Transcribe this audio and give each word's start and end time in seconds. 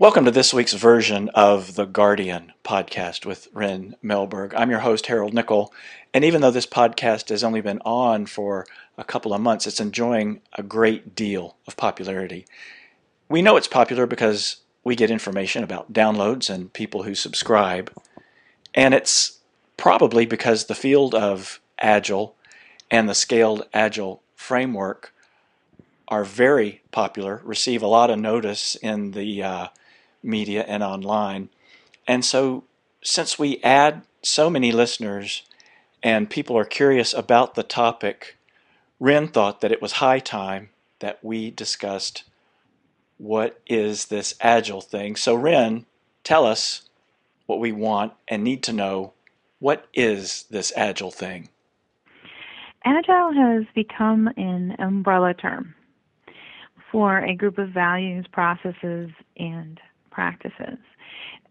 Welcome 0.00 0.24
to 0.24 0.30
this 0.30 0.54
week's 0.54 0.72
version 0.72 1.28
of 1.34 1.74
the 1.74 1.84
Guardian 1.84 2.54
podcast 2.64 3.26
with 3.26 3.48
Ryn 3.52 3.96
Melberg. 4.02 4.54
I'm 4.56 4.70
your 4.70 4.78
host, 4.78 5.04
Harold 5.04 5.34
Nickel, 5.34 5.74
and 6.14 6.24
even 6.24 6.40
though 6.40 6.50
this 6.50 6.64
podcast 6.64 7.28
has 7.28 7.44
only 7.44 7.60
been 7.60 7.82
on 7.84 8.24
for 8.24 8.64
a 8.96 9.04
couple 9.04 9.34
of 9.34 9.42
months, 9.42 9.66
it's 9.66 9.78
enjoying 9.78 10.40
a 10.54 10.62
great 10.62 11.14
deal 11.14 11.58
of 11.66 11.76
popularity. 11.76 12.46
We 13.28 13.42
know 13.42 13.58
it's 13.58 13.68
popular 13.68 14.06
because 14.06 14.62
we 14.84 14.96
get 14.96 15.10
information 15.10 15.62
about 15.62 15.92
downloads 15.92 16.48
and 16.48 16.72
people 16.72 17.02
who 17.02 17.14
subscribe, 17.14 17.92
and 18.72 18.94
it's 18.94 19.40
probably 19.76 20.24
because 20.24 20.64
the 20.64 20.74
field 20.74 21.14
of 21.14 21.60
Agile 21.78 22.34
and 22.90 23.06
the 23.06 23.14
scaled 23.14 23.66
Agile 23.74 24.22
framework 24.34 25.12
are 26.08 26.24
very 26.24 26.80
popular, 26.90 27.42
receive 27.44 27.82
a 27.82 27.86
lot 27.86 28.08
of 28.08 28.18
notice 28.18 28.76
in 28.76 29.10
the 29.10 29.42
uh, 29.42 29.66
media 30.22 30.64
and 30.66 30.82
online. 30.82 31.48
And 32.06 32.24
so, 32.24 32.64
since 33.02 33.38
we 33.38 33.60
add 33.62 34.02
so 34.22 34.50
many 34.50 34.72
listeners 34.72 35.42
and 36.02 36.28
people 36.30 36.56
are 36.56 36.64
curious 36.64 37.14
about 37.14 37.54
the 37.54 37.62
topic, 37.62 38.36
Ryn 38.98 39.28
thought 39.28 39.60
that 39.60 39.72
it 39.72 39.80
was 39.80 39.92
high 39.92 40.18
time 40.18 40.70
that 40.98 41.22
we 41.22 41.50
discussed 41.50 42.24
what 43.16 43.60
is 43.66 44.06
this 44.06 44.34
agile 44.40 44.80
thing. 44.80 45.16
So, 45.16 45.34
Ryn, 45.34 45.86
tell 46.24 46.46
us 46.46 46.88
what 47.46 47.60
we 47.60 47.72
want 47.72 48.12
and 48.28 48.44
need 48.44 48.62
to 48.64 48.72
know. 48.72 49.12
What 49.58 49.86
is 49.92 50.44
this 50.50 50.72
agile 50.74 51.10
thing? 51.10 51.48
Agile 52.84 53.32
has 53.32 53.64
become 53.74 54.28
an 54.38 54.74
umbrella 54.78 55.34
term 55.34 55.74
for 56.90 57.18
a 57.18 57.34
group 57.34 57.58
of 57.58 57.68
values, 57.70 58.26
processes, 58.32 59.10
and 59.36 59.78
practices. 60.20 60.78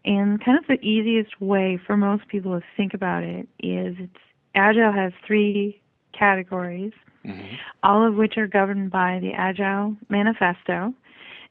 And 0.04 0.42
kind 0.44 0.56
of 0.56 0.64
the 0.68 0.80
easiest 0.80 1.40
way 1.40 1.78
for 1.84 1.96
most 1.96 2.28
people 2.28 2.52
to 2.58 2.64
think 2.76 2.94
about 2.94 3.24
it 3.24 3.48
is 3.58 3.96
it's 3.98 4.16
Agile 4.54 4.92
has 4.92 5.12
three 5.26 5.82
categories, 6.16 6.92
mm-hmm. 7.26 7.54
all 7.82 8.06
of 8.06 8.14
which 8.14 8.38
are 8.38 8.46
governed 8.46 8.92
by 8.92 9.18
the 9.20 9.32
Agile 9.32 9.96
Manifesto. 10.08 10.94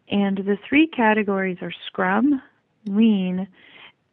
And 0.09 0.38
the 0.38 0.58
three 0.67 0.88
categories 0.88 1.58
are 1.61 1.73
Scrum, 1.88 2.42
Lean, 2.86 3.48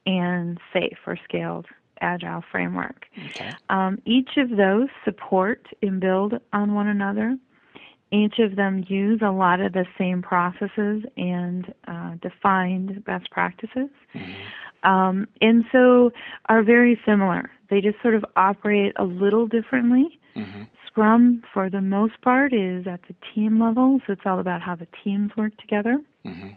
and 0.04 0.58
SAFe 0.72 0.98
or 1.06 1.16
Scaled 1.28 1.66
Agile 2.00 2.42
Framework. 2.50 3.06
Okay. 3.30 3.52
Um, 3.70 4.02
each 4.04 4.30
of 4.36 4.50
those 4.50 4.88
support 5.04 5.64
and 5.80 6.00
build 6.00 6.34
on 6.52 6.74
one 6.74 6.88
another 6.88 7.38
each 8.12 8.38
of 8.38 8.56
them 8.56 8.84
use 8.88 9.20
a 9.22 9.30
lot 9.30 9.60
of 9.60 9.72
the 9.72 9.84
same 9.98 10.22
processes 10.22 11.02
and 11.16 11.74
uh, 11.88 12.14
defined 12.22 13.04
best 13.04 13.30
practices. 13.30 13.90
Mm-hmm. 14.14 14.88
Um, 14.88 15.26
and 15.40 15.64
so 15.72 16.12
are 16.48 16.62
very 16.62 17.00
similar. 17.04 17.50
They 17.70 17.80
just 17.80 18.00
sort 18.02 18.14
of 18.14 18.24
operate 18.36 18.92
a 18.96 19.04
little 19.04 19.46
differently. 19.46 20.20
Mm-hmm. 20.36 20.62
Scrum, 20.86 21.42
for 21.52 21.68
the 21.68 21.80
most 21.80 22.20
part, 22.22 22.54
is 22.54 22.86
at 22.86 23.00
the 23.08 23.14
team 23.34 23.60
level, 23.60 24.00
so 24.06 24.12
it's 24.12 24.22
all 24.24 24.38
about 24.38 24.62
how 24.62 24.76
the 24.76 24.86
teams 25.02 25.30
work 25.36 25.56
together. 25.58 25.98
Mm-hmm. 26.24 26.50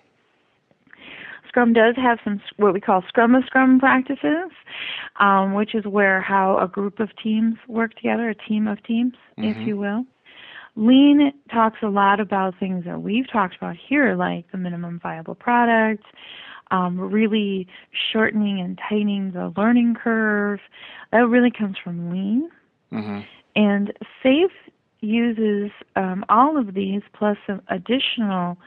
Scrum 1.49 1.73
does 1.73 1.95
have 1.97 2.19
some 2.23 2.39
what 2.57 2.73
we 2.73 2.79
call 2.79 3.03
Scrum 3.07 3.33
of 3.33 3.43
Scrum 3.47 3.79
practices, 3.79 4.51
um, 5.19 5.55
which 5.55 5.73
is 5.73 5.83
where 5.85 6.21
how 6.21 6.59
a 6.59 6.67
group 6.67 6.99
of 6.99 7.09
teams 7.21 7.55
work 7.67 7.95
together, 7.95 8.29
a 8.29 8.35
team 8.35 8.67
of 8.67 8.81
teams, 8.83 9.13
if 9.37 9.57
mm-hmm. 9.57 9.67
you 9.67 9.75
will. 9.75 10.05
Lean 10.79 11.33
talks 11.51 11.79
a 11.83 11.87
lot 11.87 12.21
about 12.21 12.57
things 12.57 12.85
that 12.85 13.01
we've 13.01 13.29
talked 13.29 13.57
about 13.57 13.75
here, 13.75 14.15
like 14.15 14.49
the 14.51 14.57
minimum 14.57 14.97
viable 15.03 15.35
product, 15.35 16.05
um, 16.71 16.97
really 16.97 17.67
shortening 18.13 18.61
and 18.61 18.79
tightening 18.89 19.31
the 19.33 19.53
learning 19.57 19.95
curve. 20.01 20.61
That 21.11 21.27
really 21.27 21.51
comes 21.51 21.75
from 21.83 22.09
Lean. 22.09 22.49
Mm-hmm. 22.93 23.19
And 23.57 23.93
SAFe 24.23 24.51
uses 25.01 25.71
um, 25.97 26.23
all 26.29 26.57
of 26.57 26.73
these 26.73 27.01
plus 27.13 27.35
some 27.45 27.61
additional 27.67 28.57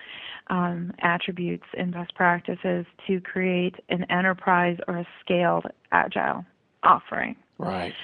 um, 0.49 0.93
attributes 1.01 1.67
and 1.79 1.95
best 1.95 2.15
practices 2.15 2.85
to 3.07 3.21
create 3.23 3.77
an 3.89 4.05
enterprise 4.11 4.77
or 4.87 4.99
a 4.99 5.07
scaled 5.25 5.65
agile 5.93 6.45
offering. 6.83 7.37
Right. 7.57 7.95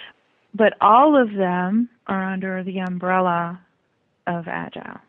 But 0.55 0.75
all 0.81 1.21
of 1.21 1.35
them 1.35 1.91
are 2.07 2.25
under 2.25 2.65
the 2.65 2.79
umbrella 2.79 3.61
of 4.29 4.47
Agile. 4.47 5.01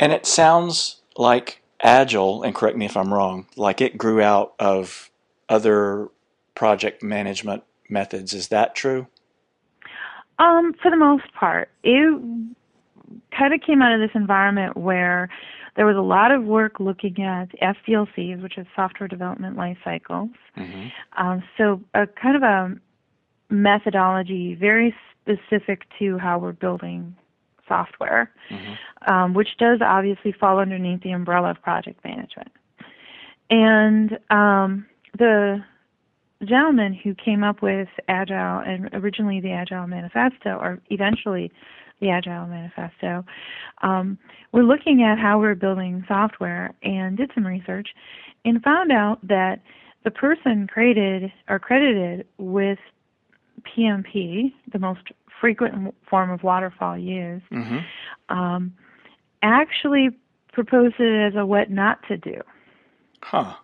And 0.00 0.12
it 0.12 0.26
sounds 0.26 1.00
like 1.16 1.62
Agile, 1.80 2.42
and 2.42 2.54
correct 2.54 2.76
me 2.76 2.86
if 2.86 2.96
I'm 2.96 3.12
wrong, 3.12 3.46
like 3.56 3.80
it 3.80 3.96
grew 3.96 4.20
out 4.20 4.54
of 4.58 5.10
other 5.48 6.08
project 6.54 7.02
management 7.02 7.62
methods. 7.88 8.32
Is 8.32 8.48
that 8.48 8.74
true? 8.74 9.06
Um, 10.38 10.74
for 10.82 10.90
the 10.90 10.96
most 10.96 11.32
part, 11.34 11.70
it 11.82 12.20
kind 13.36 13.54
of 13.54 13.60
came 13.60 13.80
out 13.82 13.92
of 13.92 14.00
this 14.00 14.14
environment 14.14 14.76
where 14.76 15.28
there 15.76 15.86
was 15.86 15.96
a 15.96 16.02
lot 16.02 16.32
of 16.32 16.44
work 16.44 16.80
looking 16.80 17.22
at 17.22 17.48
SDLCs, 17.60 18.42
which 18.42 18.58
is 18.58 18.66
software 18.74 19.08
development 19.08 19.56
life 19.56 19.76
cycles. 19.84 20.30
Mm-hmm. 20.56 20.88
Um, 21.16 21.42
so 21.56 21.80
a 21.94 22.06
kind 22.06 22.36
of 22.36 22.42
a 22.42 22.74
methodology 23.50 24.54
very 24.54 24.94
specific 25.22 25.82
to 25.98 26.18
how 26.18 26.38
we're 26.38 26.52
building 26.52 27.14
software, 27.68 28.30
mm-hmm. 28.50 29.12
um, 29.12 29.34
which 29.34 29.56
does 29.58 29.80
obviously 29.82 30.32
fall 30.32 30.58
underneath 30.58 31.02
the 31.02 31.12
umbrella 31.12 31.50
of 31.50 31.62
project 31.62 32.04
management. 32.04 32.50
And 33.50 34.18
um, 34.30 34.86
the 35.18 35.62
gentleman 36.44 36.92
who 36.92 37.14
came 37.14 37.42
up 37.42 37.62
with 37.62 37.88
Agile 38.08 38.60
and 38.60 38.90
originally 38.92 39.40
the 39.40 39.52
Agile 39.52 39.86
Manifesto, 39.86 40.58
or 40.60 40.80
eventually 40.90 41.50
the 42.00 42.10
Agile 42.10 42.46
Manifesto, 42.46 43.24
um, 43.82 44.18
we're 44.52 44.62
looking 44.62 45.02
at 45.02 45.18
how 45.18 45.38
we're 45.38 45.54
building 45.54 46.04
software 46.08 46.74
and 46.82 47.16
did 47.16 47.30
some 47.34 47.46
research 47.46 47.88
and 48.44 48.62
found 48.62 48.92
out 48.92 49.18
that 49.26 49.60
the 50.04 50.10
person 50.10 50.66
created 50.66 51.32
or 51.48 51.58
credited 51.58 52.26
with 52.38 52.78
PMP, 53.66 54.52
the 54.72 54.78
most 54.78 55.00
frequent 55.40 55.94
form 56.08 56.30
of 56.30 56.42
waterfall 56.42 56.96
used, 56.96 57.44
mm-hmm. 57.50 57.78
um, 58.36 58.72
actually 59.42 60.10
proposed 60.52 60.96
it 60.98 61.26
as 61.26 61.34
a 61.36 61.44
what 61.44 61.70
not 61.70 61.98
to 62.08 62.16
do. 62.16 62.40
Huh. 63.22 63.54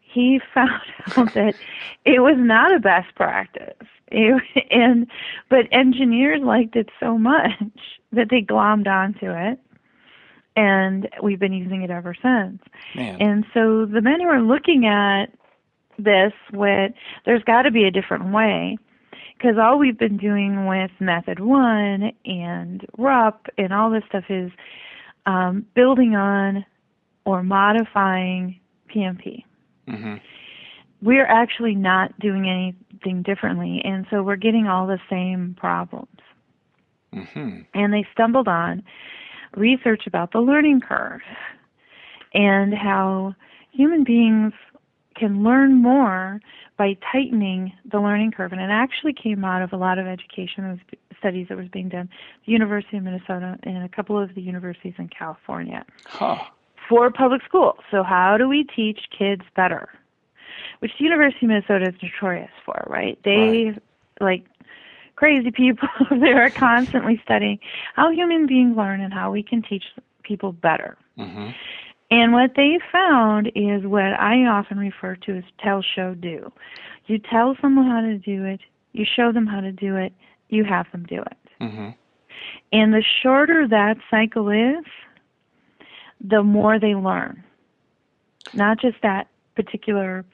He 0.00 0.40
found 0.54 0.82
out 1.16 1.34
that 1.34 1.54
it 2.04 2.20
was 2.20 2.36
not 2.36 2.74
a 2.74 2.78
best 2.78 3.14
practice. 3.14 3.86
It, 4.08 4.42
and 4.70 5.06
but 5.48 5.66
engineers 5.72 6.42
liked 6.42 6.76
it 6.76 6.88
so 6.98 7.16
much 7.16 7.52
that 8.12 8.28
they 8.30 8.42
glommed 8.42 8.88
onto 8.88 9.30
it 9.30 9.60
and 10.56 11.08
we've 11.22 11.38
been 11.38 11.52
using 11.52 11.82
it 11.82 11.90
ever 11.90 12.14
since. 12.14 12.60
Man. 12.94 13.20
And 13.20 13.46
so 13.54 13.86
the 13.86 14.00
men 14.00 14.20
who 14.20 14.26
are 14.26 14.42
looking 14.42 14.86
at 14.86 15.26
this 15.98 16.32
with 16.52 16.92
there's 17.24 17.42
got 17.44 17.62
to 17.62 17.70
be 17.70 17.84
a 17.84 17.90
different 17.90 18.32
way 18.32 18.78
because 19.40 19.56
all 19.58 19.78
we've 19.78 19.98
been 19.98 20.16
doing 20.16 20.66
with 20.66 20.90
method 21.00 21.40
one 21.40 22.12
and 22.24 22.86
rup 22.98 23.46
and 23.56 23.72
all 23.72 23.90
this 23.90 24.02
stuff 24.08 24.24
is 24.28 24.50
um, 25.26 25.64
building 25.74 26.14
on 26.14 26.64
or 27.24 27.42
modifying 27.42 28.58
pmp 28.94 29.44
mm-hmm. 29.88 30.16
we're 31.02 31.26
actually 31.26 31.74
not 31.74 32.18
doing 32.18 32.48
anything 32.48 33.22
differently 33.22 33.80
and 33.84 34.06
so 34.10 34.22
we're 34.22 34.36
getting 34.36 34.66
all 34.66 34.86
the 34.86 35.00
same 35.08 35.54
problems 35.58 36.18
mm-hmm. 37.14 37.60
and 37.74 37.92
they 37.92 38.06
stumbled 38.12 38.48
on 38.48 38.82
research 39.56 40.06
about 40.06 40.32
the 40.32 40.40
learning 40.40 40.80
curve 40.80 41.20
and 42.34 42.74
how 42.74 43.34
human 43.72 44.04
beings 44.04 44.52
can 45.20 45.44
learn 45.44 45.74
more 45.74 46.40
by 46.76 46.96
tightening 47.12 47.72
the 47.90 48.00
learning 48.00 48.32
curve. 48.32 48.52
And 48.52 48.60
it 48.60 48.70
actually 48.70 49.12
came 49.12 49.44
out 49.44 49.62
of 49.62 49.72
a 49.72 49.76
lot 49.76 49.98
of 49.98 50.06
education 50.06 50.80
studies 51.18 51.46
that 51.48 51.58
was 51.58 51.68
being 51.68 51.88
done 51.90 52.08
the 52.46 52.52
University 52.52 52.96
of 52.96 53.04
Minnesota 53.04 53.58
and 53.62 53.84
a 53.84 53.88
couple 53.88 54.18
of 54.18 54.34
the 54.34 54.40
universities 54.40 54.94
in 54.98 55.08
California 55.08 55.84
huh. 56.06 56.38
for 56.88 57.10
public 57.10 57.42
schools. 57.44 57.78
So 57.90 58.02
how 58.02 58.36
do 58.38 58.48
we 58.48 58.64
teach 58.64 59.00
kids 59.16 59.42
better? 59.54 59.90
Which 60.78 60.92
the 60.98 61.04
University 61.04 61.44
of 61.44 61.50
Minnesota 61.50 61.88
is 61.88 61.94
notorious 62.02 62.50
for, 62.64 62.82
right? 62.88 63.18
They 63.24 63.66
right. 63.66 63.82
like 64.20 64.44
crazy 65.16 65.50
people 65.50 65.88
they 66.10 66.32
are 66.32 66.48
constantly 66.48 67.20
studying 67.22 67.58
how 67.94 68.10
human 68.10 68.46
beings 68.46 68.74
learn 68.74 69.02
and 69.02 69.12
how 69.12 69.30
we 69.30 69.42
can 69.42 69.60
teach 69.62 69.84
people 70.22 70.52
better. 70.52 70.96
Mm-hmm. 71.18 71.50
And 72.10 72.32
what 72.32 72.52
they 72.56 72.78
found 72.90 73.52
is 73.54 73.86
what 73.86 74.18
I 74.18 74.44
often 74.46 74.78
refer 74.78 75.14
to 75.16 75.36
as 75.36 75.44
tell, 75.62 75.82
show, 75.82 76.14
do. 76.14 76.52
You 77.06 77.18
tell 77.18 77.56
someone 77.60 77.86
how 77.86 78.00
to 78.00 78.18
do 78.18 78.44
it, 78.44 78.60
you 78.92 79.04
show 79.04 79.32
them 79.32 79.46
how 79.46 79.60
to 79.60 79.70
do 79.70 79.96
it, 79.96 80.12
you 80.48 80.64
have 80.64 80.90
them 80.90 81.06
do 81.08 81.22
it. 81.22 81.38
Mm-hmm. 81.60 81.90
And 82.72 82.92
the 82.92 83.04
shorter 83.22 83.68
that 83.68 83.96
cycle 84.10 84.48
is, 84.50 84.84
the 86.20 86.42
more 86.42 86.78
they 86.78 86.94
learn. 86.94 87.44
not 88.54 88.80
just 88.80 88.96
that 89.02 89.28
particular 89.54 90.24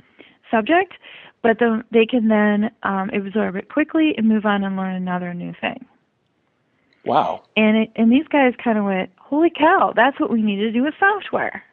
subject, 0.50 0.94
but 1.42 1.58
the, 1.58 1.82
they 1.90 2.06
can 2.06 2.28
then 2.28 2.70
um, 2.82 3.10
absorb 3.10 3.56
it 3.56 3.68
quickly 3.68 4.14
and 4.16 4.28
move 4.28 4.46
on 4.46 4.64
and 4.64 4.76
learn 4.76 4.94
another 4.94 5.34
new 5.34 5.52
thing. 5.60 5.84
Wow. 7.04 7.42
And 7.56 7.76
it, 7.76 7.92
and 7.96 8.10
these 8.10 8.26
guys 8.28 8.54
kind 8.62 8.78
of 8.78 8.84
went, 8.84 9.10
holy 9.28 9.50
cow, 9.50 9.92
that's 9.94 10.18
what 10.20 10.30
we 10.30 10.42
need 10.42 10.56
to 10.56 10.70
do 10.70 10.82
with 10.82 10.94
software, 10.98 11.64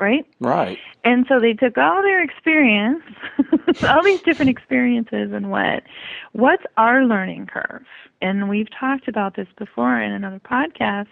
right? 0.00 0.26
Right. 0.40 0.78
And 1.04 1.24
so 1.28 1.38
they 1.38 1.52
took 1.52 1.78
all 1.78 2.02
their 2.02 2.22
experience, 2.22 3.02
all 3.88 4.02
these 4.02 4.20
different 4.22 4.50
experiences, 4.50 5.32
and 5.32 5.50
went, 5.50 5.84
what's 6.32 6.64
our 6.76 7.04
learning 7.04 7.46
curve? 7.46 7.84
And 8.20 8.48
we've 8.48 8.68
talked 8.78 9.08
about 9.08 9.36
this 9.36 9.46
before 9.56 10.00
in 10.00 10.12
another 10.12 10.40
podcast. 10.40 11.08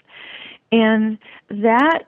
And 0.72 1.18
that 1.48 2.04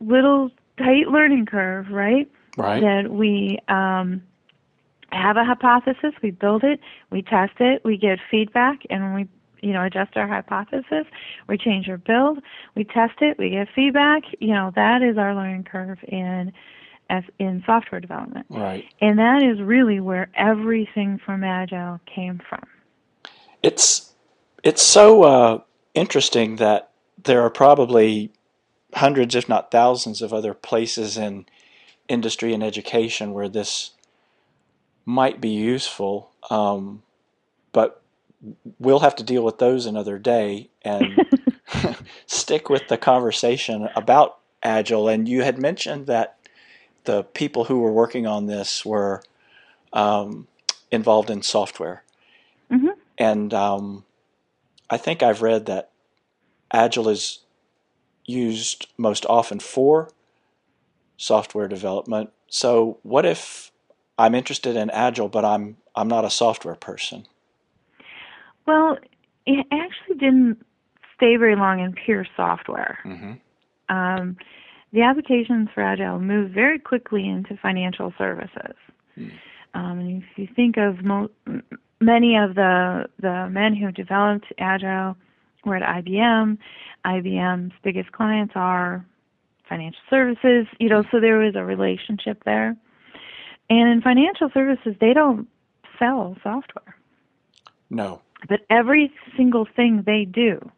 little 0.00 0.50
tight 0.78 1.08
learning 1.08 1.46
curve, 1.46 1.90
right? 1.90 2.30
Right. 2.56 2.80
That 2.80 3.10
we 3.10 3.58
um, 3.68 4.22
have 5.10 5.36
a 5.36 5.44
hypothesis, 5.44 6.14
we 6.22 6.30
build 6.30 6.64
it, 6.64 6.80
we 7.10 7.22
test 7.22 7.52
it, 7.60 7.82
we 7.84 7.96
get 7.96 8.18
feedback, 8.30 8.80
and 8.90 9.14
we 9.14 9.28
you 9.62 9.72
know 9.72 9.84
adjust 9.84 10.16
our 10.16 10.28
hypothesis. 10.28 11.06
We 11.48 11.56
change 11.56 11.88
our 11.88 11.98
build. 11.98 12.40
We 12.74 12.84
test 12.84 13.14
it. 13.20 13.38
We 13.38 13.50
get 13.50 13.68
feedback. 13.74 14.22
You 14.40 14.54
know 14.54 14.72
that 14.74 15.02
is 15.02 15.16
our 15.16 15.34
learning 15.34 15.64
curve 15.64 15.98
in 16.06 16.52
as 17.08 17.24
in 17.38 17.62
software 17.66 18.00
development. 18.00 18.46
Right. 18.48 18.84
And 19.00 19.18
that 19.18 19.42
is 19.42 19.60
really 19.60 20.00
where 20.00 20.30
everything 20.34 21.20
from 21.24 21.44
agile 21.44 22.00
came 22.06 22.40
from. 22.48 22.64
It's 23.62 24.12
it's 24.62 24.82
so 24.82 25.22
uh, 25.22 25.60
interesting 25.94 26.56
that 26.56 26.90
there 27.22 27.42
are 27.42 27.50
probably 27.50 28.32
hundreds 28.94 29.34
if 29.34 29.48
not 29.48 29.70
thousands 29.70 30.20
of 30.20 30.32
other 30.32 30.54
places 30.54 31.16
in 31.16 31.46
industry 32.08 32.52
and 32.52 32.62
education 32.62 33.32
where 33.32 33.48
this 33.48 33.92
might 35.06 35.40
be 35.40 35.48
useful 35.48 36.30
um, 36.50 37.02
but 37.72 38.01
we'll 38.78 39.00
have 39.00 39.16
to 39.16 39.22
deal 39.22 39.44
with 39.44 39.58
those 39.58 39.86
another 39.86 40.18
day 40.18 40.68
and 40.82 41.24
stick 42.26 42.68
with 42.68 42.88
the 42.88 42.98
conversation 42.98 43.88
about 43.94 44.38
agile. 44.62 45.08
And 45.08 45.28
you 45.28 45.42
had 45.42 45.58
mentioned 45.58 46.06
that 46.06 46.38
the 47.04 47.24
people 47.24 47.64
who 47.64 47.80
were 47.80 47.92
working 47.92 48.26
on 48.26 48.46
this 48.46 48.84
were 48.84 49.22
um, 49.92 50.46
involved 50.90 51.30
in 51.30 51.42
software. 51.42 52.02
Mm-hmm. 52.70 52.88
and 53.18 53.52
um, 53.52 54.04
i 54.88 54.96
think 54.96 55.22
i've 55.22 55.42
read 55.42 55.66
that 55.66 55.90
agile 56.72 57.10
is 57.10 57.40
used 58.24 58.86
most 58.96 59.26
often 59.26 59.60
for 59.60 60.08
software 61.18 61.68
development. 61.68 62.30
So 62.48 62.98
what 63.02 63.26
if 63.26 63.70
i'm 64.18 64.34
interested 64.34 64.74
in 64.74 64.88
agile 64.90 65.28
but 65.28 65.44
i'm 65.44 65.76
i'm 65.94 66.08
not 66.08 66.24
a 66.24 66.30
software 66.30 66.74
person 66.74 67.26
well, 68.66 68.98
it 69.46 69.66
actually 69.72 70.16
didn't 70.18 70.64
stay 71.16 71.36
very 71.36 71.56
long 71.56 71.80
in 71.80 71.92
pure 71.92 72.26
software. 72.36 72.98
Mm-hmm. 73.04 73.94
Um, 73.94 74.36
the 74.92 75.02
applications 75.02 75.68
for 75.74 75.82
Agile 75.82 76.20
moved 76.20 76.54
very 76.54 76.78
quickly 76.78 77.28
into 77.28 77.56
financial 77.56 78.12
services. 78.18 78.76
Mm. 79.18 79.32
Um, 79.74 79.98
and 79.98 80.22
if 80.22 80.38
you 80.38 80.48
think 80.54 80.76
of 80.76 81.02
mo- 81.02 81.30
many 82.00 82.36
of 82.36 82.54
the 82.54 83.06
the 83.20 83.48
men 83.50 83.74
who 83.74 83.90
developed 83.90 84.46
Agile 84.58 85.16
were 85.64 85.76
at 85.76 86.04
IBM. 86.04 86.58
IBM's 87.06 87.72
biggest 87.82 88.12
clients 88.12 88.52
are 88.56 89.04
financial 89.68 90.00
services. 90.10 90.66
You 90.78 90.88
know, 90.88 91.04
so 91.10 91.20
there 91.20 91.38
was 91.38 91.54
a 91.56 91.64
relationship 91.64 92.42
there. 92.44 92.76
And 93.70 93.88
in 93.88 94.02
financial 94.02 94.50
services, 94.52 94.94
they 95.00 95.14
don't 95.14 95.48
sell 95.98 96.36
software. 96.42 96.96
No. 97.88 98.20
But 98.48 98.60
every 98.70 99.12
single 99.36 99.66
thing 99.76 100.02
they 100.06 100.24
do 100.24 100.70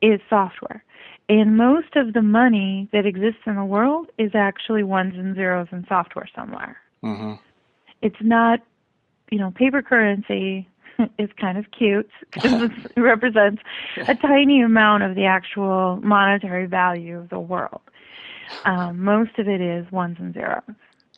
is 0.00 0.20
software. 0.28 0.84
And 1.28 1.56
most 1.56 1.96
of 1.96 2.12
the 2.12 2.22
money 2.22 2.88
that 2.92 3.06
exists 3.06 3.42
in 3.46 3.56
the 3.56 3.64
world 3.64 4.08
is 4.18 4.32
actually 4.34 4.82
ones 4.82 5.14
and 5.16 5.34
zeros 5.34 5.68
in 5.72 5.86
software 5.88 6.28
somewhere. 6.34 6.76
Mm-hmm. 7.02 7.34
It's 8.02 8.20
not, 8.20 8.60
you 9.30 9.38
know, 9.38 9.52
paper 9.52 9.82
currency 9.82 10.68
is 11.18 11.30
kind 11.40 11.56
of 11.56 11.66
cute 11.70 12.10
because 12.32 12.70
it 12.96 13.00
represents 13.00 13.62
a 14.08 14.14
tiny 14.14 14.62
amount 14.62 15.04
of 15.04 15.14
the 15.14 15.24
actual 15.24 16.00
monetary 16.02 16.66
value 16.66 17.18
of 17.18 17.28
the 17.28 17.40
world. 17.40 17.80
Um, 18.64 19.02
most 19.02 19.38
of 19.38 19.48
it 19.48 19.60
is 19.60 19.90
ones 19.90 20.16
and 20.20 20.34
zeros. 20.34 20.62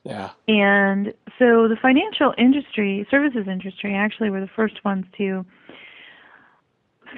Yeah. 0.04 0.30
And 0.46 1.08
so 1.38 1.66
the 1.66 1.76
financial 1.80 2.34
industry, 2.36 3.06
services 3.10 3.46
industry, 3.48 3.94
actually 3.94 4.30
were 4.30 4.40
the 4.40 4.50
first 4.54 4.84
ones 4.84 5.06
to 5.16 5.44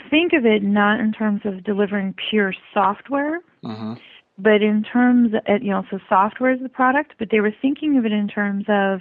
think 0.08 0.32
of 0.32 0.46
it 0.46 0.62
not 0.62 1.00
in 1.00 1.12
terms 1.12 1.40
of 1.44 1.64
delivering 1.64 2.14
pure 2.30 2.54
software, 2.72 3.40
mm-hmm. 3.64 3.94
but 4.38 4.62
in 4.62 4.84
terms, 4.84 5.34
of, 5.34 5.62
you 5.62 5.70
know, 5.70 5.84
so 5.90 5.98
software 6.08 6.52
is 6.52 6.60
the 6.60 6.68
product, 6.68 7.14
but 7.18 7.28
they 7.30 7.40
were 7.40 7.52
thinking 7.60 7.98
of 7.98 8.06
it 8.06 8.12
in 8.12 8.28
terms 8.28 8.64
of 8.68 9.00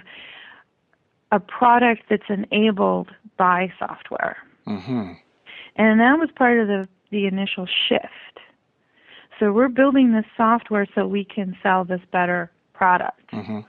a 1.30 1.38
product 1.38 2.02
that's 2.10 2.28
enabled 2.28 3.10
by 3.36 3.72
software. 3.78 4.36
Mm-hmm. 4.66 5.12
And 5.76 6.00
that 6.00 6.18
was 6.18 6.28
part 6.34 6.58
of 6.58 6.66
the, 6.66 6.88
the 7.12 7.26
initial 7.26 7.68
shift. 7.88 8.04
So 9.38 9.52
we're 9.52 9.68
building 9.68 10.12
this 10.12 10.24
software 10.36 10.86
so 10.94 11.06
we 11.06 11.24
can 11.24 11.56
sell 11.62 11.84
this 11.84 12.00
better 12.10 12.50
product. 12.72 13.30
Mm-hmm 13.32 13.60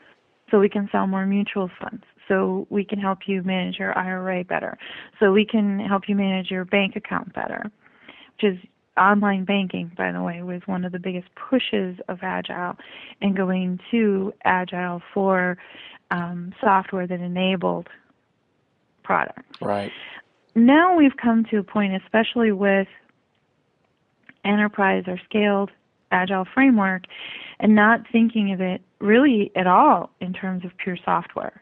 so 0.49 0.59
we 0.59 0.69
can 0.69 0.88
sell 0.91 1.07
more 1.07 1.25
mutual 1.25 1.69
funds 1.79 2.03
so 2.27 2.67
we 2.69 2.83
can 2.83 2.99
help 2.99 3.19
you 3.27 3.41
manage 3.44 3.77
your 3.77 3.97
IRA 3.97 4.44
better 4.44 4.77
so 5.19 5.31
we 5.31 5.45
can 5.45 5.79
help 5.79 6.03
you 6.07 6.15
manage 6.15 6.51
your 6.51 6.65
bank 6.65 6.95
account 6.95 7.33
better 7.33 7.63
which 8.35 8.53
is 8.53 8.57
online 8.97 9.45
banking 9.45 9.91
by 9.95 10.12
the 10.12 10.22
way 10.22 10.41
was 10.41 10.62
one 10.65 10.83
of 10.83 10.91
the 10.91 11.00
biggest 11.00 11.27
pushes 11.50 11.98
of 12.07 12.19
agile 12.22 12.75
and 13.22 13.36
going 13.36 13.79
to 13.91 14.33
agile 14.43 15.01
for 15.13 15.57
um, 16.12 16.53
software 16.62 17.07
that 17.07 17.19
enabled 17.19 17.88
products. 19.03 19.43
Right. 19.62 19.91
Now 20.55 20.95
we've 20.95 21.15
come 21.22 21.45
to 21.51 21.57
a 21.57 21.63
point 21.63 21.93
especially 22.03 22.51
with 22.51 22.88
enterprise 24.43 25.03
or 25.07 25.19
scaled 25.25 25.72
agile 26.11 26.45
framework 26.53 27.03
and 27.59 27.75
not 27.75 28.01
thinking 28.11 28.51
of 28.53 28.61
it 28.61 28.81
really 28.99 29.51
at 29.55 29.67
all 29.67 30.09
in 30.19 30.33
terms 30.33 30.65
of 30.65 30.71
pure 30.77 30.97
software. 31.03 31.61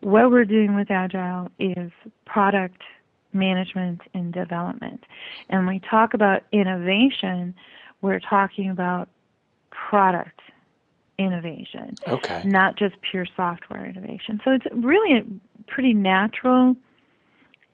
What 0.00 0.30
we're 0.30 0.44
doing 0.44 0.74
with 0.74 0.90
agile 0.90 1.50
is 1.58 1.90
product 2.26 2.82
management 3.32 4.00
and 4.14 4.32
development. 4.32 5.04
And 5.48 5.64
when 5.66 5.74
we 5.74 5.80
talk 5.80 6.14
about 6.14 6.42
innovation, 6.52 7.54
we're 8.00 8.20
talking 8.20 8.70
about 8.70 9.08
product 9.70 10.40
innovation, 11.18 11.94
okay. 12.08 12.42
not 12.44 12.76
just 12.76 12.96
pure 13.10 13.26
software 13.36 13.86
innovation. 13.86 14.40
So 14.44 14.50
it's 14.50 14.66
really 14.72 15.18
a 15.18 15.24
pretty 15.70 15.94
natural 15.94 16.76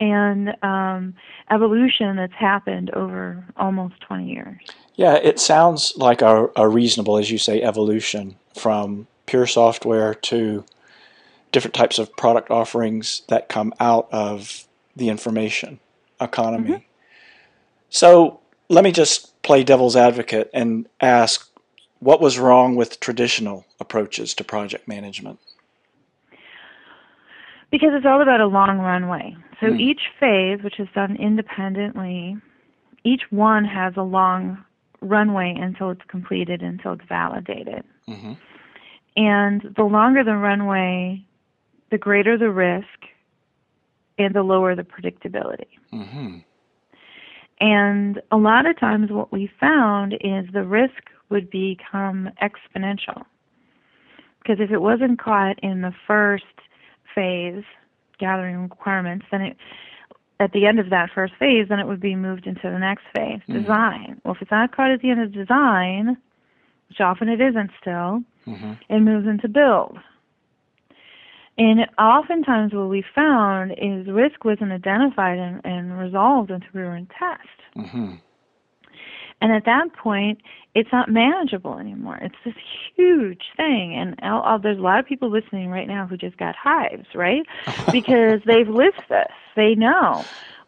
and 0.01 0.55
um, 0.63 1.15
evolution 1.51 2.17
that's 2.17 2.35
happened 2.35 2.91
over 2.91 3.45
almost 3.57 4.01
20 4.03 4.29
years. 4.29 4.61
Yeah, 4.95 5.15
it 5.15 5.39
sounds 5.39 5.93
like 5.97 6.23
a, 6.23 6.49
a 6.57 6.69
reasonable, 6.69 7.19
as 7.19 7.31
you 7.31 7.39
say, 7.39 7.63
evolution 7.63 8.37
from 8.55 9.07
pure 9.27 9.47
software 9.47 10.15
to 10.15 10.65
different 11.53 11.75
types 11.75 11.99
of 11.99 12.15
product 12.17 12.51
offerings 12.51 13.23
that 13.29 13.49
come 13.49 13.73
out 13.81 14.09
of 14.13 14.67
the 14.97 15.09
information 15.09 15.81
economy. 16.21 16.71
Mm-hmm. 16.71 16.85
So 17.91 18.41
let 18.69 18.85
me 18.85 18.93
just 18.93 19.41
play 19.43 19.65
devil's 19.65 19.97
advocate 19.97 20.51
and 20.53 20.87
ask 21.01 21.49
what 22.01 22.21
was 22.21 22.39
wrong 22.39 22.77
with 22.77 23.01
traditional 23.01 23.67
approaches 23.81 24.35
to 24.35 24.45
project 24.45 24.87
management? 24.87 25.39
Because 27.71 27.91
it's 27.93 28.07
all 28.07 28.23
about 28.23 28.41
a 28.41 28.47
long 28.47 28.79
runway. 28.79 29.37
So 29.61 29.67
Mm. 29.67 29.81
each 29.81 30.09
phase, 30.19 30.63
which 30.63 30.81
is 30.81 30.89
done 30.95 31.17
independently, 31.17 32.37
each 33.05 33.31
one 33.31 33.65
has 33.65 33.97
a 33.97 34.03
long 34.03 34.65
runway 35.01 35.55
until 35.55 35.91
it's 35.91 36.05
completed, 36.09 36.63
until 36.63 36.93
it's 36.95 37.05
validated. 37.05 37.85
Mm-hmm. 38.09 38.33
And 39.17 39.63
the 39.77 39.85
longer 39.85 40.25
the 40.25 40.37
runway, 40.37 41.23
the 41.91 41.99
greater 41.99 42.37
the 42.37 42.51
risk 42.51 43.07
and 44.19 44.35
the 44.35 44.43
lower 44.43 44.75
the 44.75 44.83
predictability. 44.85 45.79
Mm-hmm. 45.93 46.39
And 47.61 48.23
a 48.31 48.37
lot 48.37 48.67
of 48.67 48.79
times, 48.79 49.11
what 49.11 49.33
we 49.33 49.51
found 49.59 50.15
is 50.21 50.47
the 50.53 50.65
risk 50.65 51.11
would 51.29 51.51
become 51.51 52.31
exponential. 52.41 53.25
Because 54.39 54.61
if 54.61 54.71
it 54.71 54.81
wasn't 54.81 55.19
caught 55.19 55.59
in 55.61 55.83
the 55.83 55.93
first 56.07 56.45
phase, 57.19 57.65
gathering 58.19 58.63
requirements, 58.63 59.27
then 59.31 59.43
it 59.43 59.57
at 60.41 60.53
the 60.53 60.67
end 60.67 60.79
of 60.79 60.91
that 60.91 61.11
first 61.13 61.35
phase, 61.35 61.67
then 61.69 61.81
it 61.81 61.87
would 61.87 62.01
be 62.01 62.15
moved 62.15 62.47
into 62.47 62.71
the 62.71 62.79
next 62.79 63.03
phase, 63.13 63.41
Mhm. 63.49 63.55
design. 63.61 64.21
Well, 64.23 64.35
if 64.35 64.43
it's 64.43 64.53
not 64.53 64.71
caught 64.71 64.93
at 64.93 65.01
the 65.01 65.11
end 65.11 65.21
of 65.21 65.33
design, 65.33 66.17
which 66.89 67.01
often 67.01 67.29
it 67.29 67.41
isn't 67.41 67.71
still, 67.81 68.23
hmm 68.45 68.75
and 68.89 69.05
moves 69.05 69.27
into 69.27 69.49
build. 69.49 69.99
And 71.59 71.89
oftentimes, 71.99 72.73
what 72.73 72.89
we 72.89 73.03
found 73.03 73.73
is 73.77 74.07
risk 74.07 74.45
wasn't 74.45 74.71
identified 74.71 75.39
and, 75.41 75.61
and 75.65 75.99
resolved 75.99 76.53
until 76.53 76.71
we 76.73 76.83
were 76.83 76.95
in 76.95 77.07
test. 77.07 77.89
hmm 77.91 78.15
And 79.41 79.53
at 79.53 79.65
that 79.67 79.93
point, 79.95 80.41
it's 80.75 80.91
not 80.93 81.11
manageable 81.11 81.79
anymore. 81.79 82.19
It's 82.21 82.35
this 82.45 82.55
huge 82.97 83.43
thing. 83.57 83.95
And 83.95 84.19
I'll, 84.23 84.43
I'll, 84.43 84.59
there's 84.59 84.79
a 84.79 84.83
lot 84.83 84.99
of 84.99 85.07
people 85.07 85.31
listening 85.31 85.71
right 85.71 85.87
now 85.87 86.07
who 86.07 86.17
just 86.17 86.37
got 86.37 86.55
hives, 86.57 87.07
right? 87.15 87.43
Because 87.93 88.41
they've 88.45 88.69
lived 88.69 89.03
this. 89.09 89.33
They 89.57 89.75
know. 89.75 90.25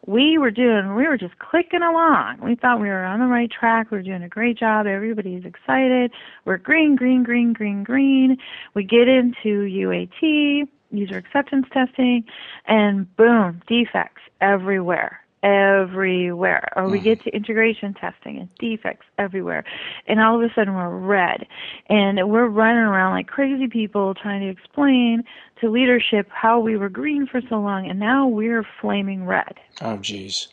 We 0.07 0.39
were 0.39 0.51
doing, 0.51 0.95
we 0.95 1.07
were 1.07 1.19
just 1.19 1.39
clicking 1.39 1.83
along. 1.83 2.39
We 2.43 2.55
thought 2.55 2.81
we 2.81 2.89
were 2.89 3.05
on 3.05 3.21
the 3.21 3.27
right 3.27 3.51
track. 3.51 3.91
We 3.91 3.99
were 3.99 4.03
doing 4.03 4.23
a 4.23 4.29
great 4.29 4.59
job. 4.59 4.87
Everybody's 4.87 5.45
excited. 5.45 6.13
We're 6.45 6.57
green, 6.57 6.97
green, 6.97 7.23
green, 7.23 7.53
green, 7.53 7.85
green. 7.85 8.39
We 8.75 8.85
get 8.85 9.09
into 9.09 9.67
UAT, 9.67 10.69
user 10.91 11.19
acceptance 11.19 11.67
testing, 11.73 12.25
and 12.67 13.15
boom, 13.17 13.61
defects 13.69 14.23
everywhere 14.41 15.21
everywhere. 15.43 16.69
Or 16.77 16.89
we 16.89 16.99
get 17.01 17.23
to 17.25 17.31
integration 17.31 17.95
testing 17.95 18.39
and 18.39 18.49
defects 18.59 19.07
everywhere. 19.19 19.65
And 20.07 20.21
all 20.21 20.37
of 20.37 20.49
a 20.49 20.53
sudden 20.55 20.75
we're 20.75 20.97
red. 20.97 21.47
And 21.89 22.29
we're 22.29 22.47
running 22.47 22.83
around 22.83 23.13
like 23.13 23.27
crazy 23.27 23.69
people 23.69 24.15
trying 24.15 24.41
to 24.41 24.49
explain 24.49 25.25
to 25.61 25.71
leadership 25.71 26.29
how 26.31 26.61
we 26.61 26.77
were 26.77 26.89
green 26.89 27.27
for 27.27 27.41
so 27.49 27.57
long 27.57 27.89
and 27.89 27.99
now 27.99 28.27
we're 28.27 28.67
flaming 28.81 29.27
red. 29.27 29.55
Oh, 29.81 29.97
geez. 29.97 30.49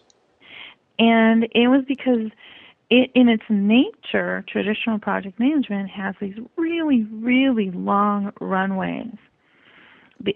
And 0.99 1.47
it 1.51 1.67
was 1.67 1.83
because 1.87 2.31
it, 2.89 3.11
in 3.13 3.27
its 3.29 3.43
nature, 3.49 4.43
traditional 4.47 4.99
project 4.99 5.39
management 5.39 5.89
has 5.89 6.15
these 6.21 6.35
really, 6.55 7.03
really 7.11 7.71
long 7.71 8.31
runways 8.39 9.15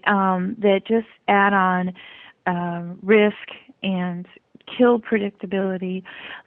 um, 0.06 0.56
that 0.58 0.82
just 0.86 1.08
add 1.28 1.52
on 1.52 1.94
uh, 2.46 2.94
risk 3.02 3.48
and 3.82 4.26
kill 4.66 5.00
predictability. 5.00 6.02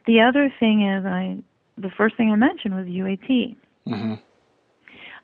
The 0.05 0.21
other 0.21 0.53
thing 0.59 0.87
is, 0.87 1.05
I 1.05 1.37
the 1.77 1.91
first 1.97 2.15
thing 2.15 2.31
I 2.31 2.35
mentioned 2.35 2.75
was 2.75 2.85
UAT. 2.85 3.55
hmm 3.87 4.13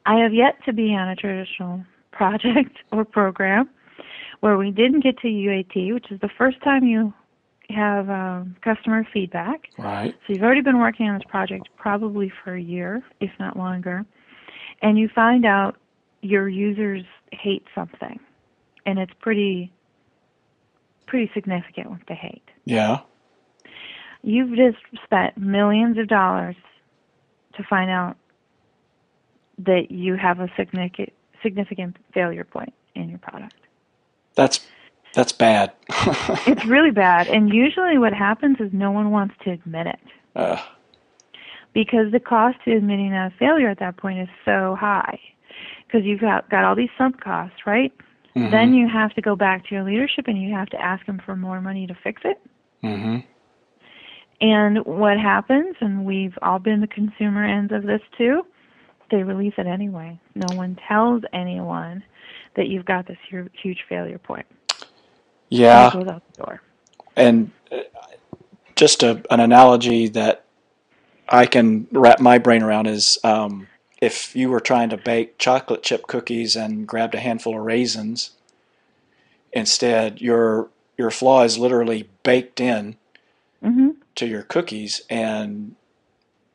I 0.04 0.16
have 0.16 0.34
yet 0.34 0.56
to 0.66 0.74
be 0.74 0.96
on 0.96 1.10
a 1.10 1.16
traditional 1.16 1.86
project 2.12 2.76
or 2.92 3.06
program 3.06 3.70
where 4.40 4.58
we 4.58 4.72
didn't 4.72 5.04
get 5.04 5.18
to 5.20 5.28
UAT, 5.28 5.94
which 5.94 6.12
is 6.12 6.20
the 6.20 6.30
first 6.38 6.62
time 6.64 6.84
you 6.84 7.14
have 7.70 8.10
um, 8.10 8.56
customer 8.64 9.08
feedback. 9.14 9.70
Right. 9.78 10.14
So 10.26 10.34
you've 10.34 10.42
already 10.42 10.62
been 10.62 10.80
working 10.80 11.08
on 11.08 11.16
this 11.16 11.28
project 11.28 11.70
probably 11.78 12.32
for 12.44 12.56
a 12.56 12.62
year, 12.62 13.02
if 13.20 13.30
not 13.40 13.56
longer, 13.56 14.06
and 14.82 14.98
you 14.98 15.10
find 15.14 15.46
out 15.46 15.78
your 16.22 16.50
users 16.50 17.04
hate 17.32 17.64
something, 17.74 18.20
and 18.86 19.00
it's 19.00 19.14
pretty 19.20 19.72
pretty 21.12 21.30
significant 21.34 21.90
what 21.90 22.00
they 22.08 22.16
hate. 22.16 22.48
Yeah. 22.64 23.02
You've 24.24 24.56
just 24.56 24.78
spent 25.04 25.38
millions 25.38 25.98
of 25.98 26.08
dollars 26.08 26.56
to 27.56 27.64
find 27.70 27.92
out 27.92 28.16
that 29.58 29.92
you 29.92 30.16
have 30.16 30.40
a 30.40 30.48
significant 30.56 31.12
significant 31.44 31.98
failure 32.14 32.46
point 32.46 32.74
in 32.96 33.10
your 33.10 33.20
product. 33.20 33.56
That's 34.36 34.66
that's 35.14 35.34
bad. 35.34 35.74
It's 36.48 36.66
really 36.66 36.92
bad, 36.92 37.28
and 37.28 37.54
usually 37.54 37.98
what 37.98 38.14
happens 38.14 38.58
is 38.62 38.70
no 38.72 38.92
one 38.92 39.12
wants 39.12 39.36
to 39.44 39.52
admit 39.52 39.88
it 39.88 40.00
uh, 40.36 40.62
because 41.74 42.12
the 42.14 42.22
cost 42.22 42.58
to 42.64 42.72
admitting 42.72 43.12
a 43.12 43.34
failure 43.38 43.70
at 43.70 43.80
that 43.80 43.98
point 43.98 44.20
is 44.20 44.30
so 44.46 44.78
high 44.80 45.20
because 45.86 46.06
you've 46.06 46.22
got, 46.22 46.50
got 46.50 46.64
all 46.64 46.76
these 46.76 46.90
sunk 46.98 47.20
costs, 47.22 47.66
right? 47.66 47.92
Mhm, 48.36 48.52
Then 48.52 48.74
you 48.74 48.88
have 48.88 49.14
to 49.14 49.22
go 49.22 49.36
back 49.36 49.68
to 49.68 49.76
your 49.76 49.84
leadership 49.84 50.28
and 50.28 50.42
you 50.42 50.54
have 50.54 50.70
to 50.70 50.82
ask 50.82 51.06
them 51.06 51.20
for 51.26 51.36
more 51.36 51.62
money 51.62 51.88
to 51.88 51.96
fix 52.04 52.22
it. 52.26 52.40
mhm. 52.84 53.24
And 54.42 54.84
what 54.86 55.20
happens, 55.20 55.76
and 55.82 56.04
we've 56.04 56.36
all 56.42 56.58
been 56.58 56.82
the 56.82 56.88
consumer 56.88 57.46
ends 57.46 57.72
of 57.72 57.84
this 57.84 58.02
too, 58.18 58.44
they 59.12 59.22
release 59.22 59.54
it 59.58 59.68
anyway. 59.68 60.20
No 60.34 60.56
one 60.56 60.80
tells 60.88 61.22
anyone 61.32 62.04
that 62.56 62.68
you've 62.68 62.86
got 62.86 63.06
this 63.06 63.18
huge 63.30 63.86
failure 63.88 64.18
point. 64.18 64.46
Yeah. 65.50 65.92
And 65.92 65.94
it 65.94 66.06
goes 66.06 66.14
out 66.16 66.24
the 66.34 66.44
door. 66.44 66.62
And 67.16 67.52
uh, 67.72 67.78
just 68.76 69.04
a, 69.04 69.22
an 69.30 69.42
analogy 69.42 70.08
that 70.10 70.46
I 71.30 71.46
can 71.46 71.88
wrap 71.92 72.20
my 72.20 72.40
brain 72.40 72.64
around 72.64 72.88
is 72.88 73.20
um, 73.24 73.68
if 74.02 74.36
you 74.36 74.50
were 74.50 74.60
trying 74.60 74.90
to 74.90 74.98
bake 74.98 75.38
chocolate 75.38 75.84
chip 75.84 76.08
cookies 76.08 76.56
and 76.56 76.88
grabbed 76.88 77.16
a 77.16 77.20
handful 77.20 77.56
of 77.56 77.64
raisins, 77.64 78.32
instead 79.54 80.20
your 80.20 80.70
your 80.98 81.12
flaw 81.12 81.44
is 81.44 81.58
literally 81.58 82.10
baked 82.24 82.60
in 82.60 82.98
hmm 83.64 83.90
to 84.16 84.28
your 84.28 84.44
cookies, 84.44 85.04
and 85.10 85.76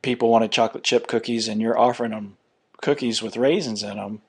people 0.03 0.29
wanted 0.29 0.53
chocolate 0.53 0.85
chip 0.85 1.07
cookies, 1.07 1.49
and 1.49 1.61
you're 1.61 1.79
offering 1.79 2.11
them 2.11 2.37
cookies 2.83 3.23
with 3.23 3.37
raisins 3.37 3.83
in 3.83 3.97
them. 3.97 4.21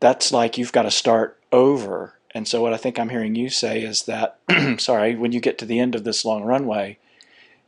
That's 0.00 0.32
like 0.32 0.58
you've 0.58 0.72
got 0.72 0.82
to 0.82 0.90
start 0.90 1.38
over. 1.52 2.18
And 2.34 2.48
so, 2.48 2.60
what 2.60 2.72
I 2.72 2.78
think 2.78 2.98
I'm 2.98 3.10
hearing 3.10 3.36
you 3.36 3.48
say 3.48 3.82
is 3.82 4.02
that, 4.02 4.38
sorry, 4.78 5.14
when 5.14 5.32
you 5.32 5.40
get 5.40 5.56
to 5.58 5.66
the 5.66 5.78
end 5.78 5.94
of 5.94 6.04
this 6.04 6.24
long 6.24 6.42
runway 6.42 6.98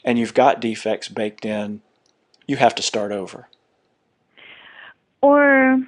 and 0.05 0.19
you've 0.19 0.35
got 0.35 0.61
defects 0.61 1.09
baked 1.09 1.45
in, 1.45 1.83
you 2.47 2.57
have 2.57 2.75
to 2.75 2.83
start 2.83 3.13
over. 3.13 3.49
Or 5.27 5.79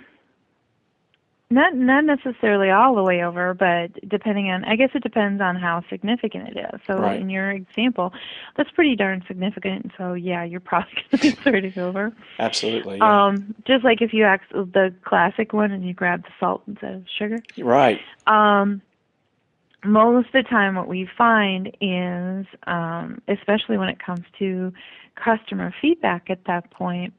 not 1.50 1.74
not 1.74 2.04
necessarily 2.04 2.70
all 2.70 2.94
the 2.94 3.02
way 3.02 3.22
over, 3.22 3.54
but 3.54 3.90
depending 4.08 4.50
on 4.50 4.64
I 4.64 4.76
guess 4.76 4.90
it 4.94 5.02
depends 5.02 5.40
on 5.40 5.56
how 5.56 5.82
significant 5.88 6.48
it 6.48 6.58
is. 6.58 6.80
So 6.86 6.94
Right. 6.94 7.20
in 7.20 7.30
your 7.30 7.50
example, 7.50 8.12
that's 8.56 8.70
pretty 8.72 8.96
darn 8.96 9.24
significant. 9.26 9.92
So 9.96 10.14
yeah, 10.14 10.44
you're 10.44 10.60
probably 10.60 10.92
going 11.10 11.10
to 11.10 11.18
be 11.18 11.40
starting 11.40 11.78
over. 11.78 12.12
Absolutely. 12.38 12.98
yeah. 12.98 13.26
Um, 13.26 13.54
just 13.66 13.84
like 13.84 14.02
if 14.02 14.12
you 14.12 14.24
ask 14.24 14.42
the 14.50 14.94
classic 15.04 15.52
one 15.52 15.72
and 15.72 15.86
you 15.86 15.94
grab 15.94 16.22
the 16.24 16.30
salt 16.38 16.62
instead 16.66 16.94
of 16.94 17.04
sugar. 17.18 17.38
right. 17.58 18.00
Um, 18.26 18.82
most 19.84 20.26
of 20.26 20.32
the 20.32 20.42
time, 20.42 20.74
what 20.74 20.88
we 20.88 21.08
find 21.16 21.68
is, 21.80 22.46
um, 22.66 23.22
especially 23.28 23.78
when 23.78 23.88
it 23.88 23.98
comes 24.04 24.24
to 24.40 24.72
customer 25.14 25.72
feedback 25.80 26.30
at 26.30 26.44
that 26.46 26.70
point, 26.72 27.14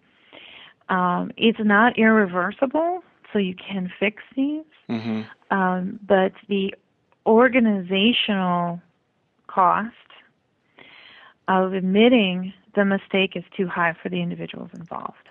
um, 0.89 1.31
it's 1.37 1.59
not 1.59 1.97
irreversible, 1.97 3.03
so 3.31 3.39
you 3.39 3.55
can 3.55 3.91
fix 3.99 4.23
these, 4.35 4.63
hmm 4.87 5.21
um, 5.51 5.99
but 6.07 6.31
the 6.47 6.75
organizational 7.25 8.79
cost 9.47 9.95
of 11.47 11.73
admitting 11.73 12.53
the 12.75 12.85
mistake 12.85 13.35
is 13.35 13.43
too 13.57 13.67
high 13.67 13.95
for 14.01 14.09
the 14.09 14.21
individuals 14.21 14.69
involved. 14.73 15.29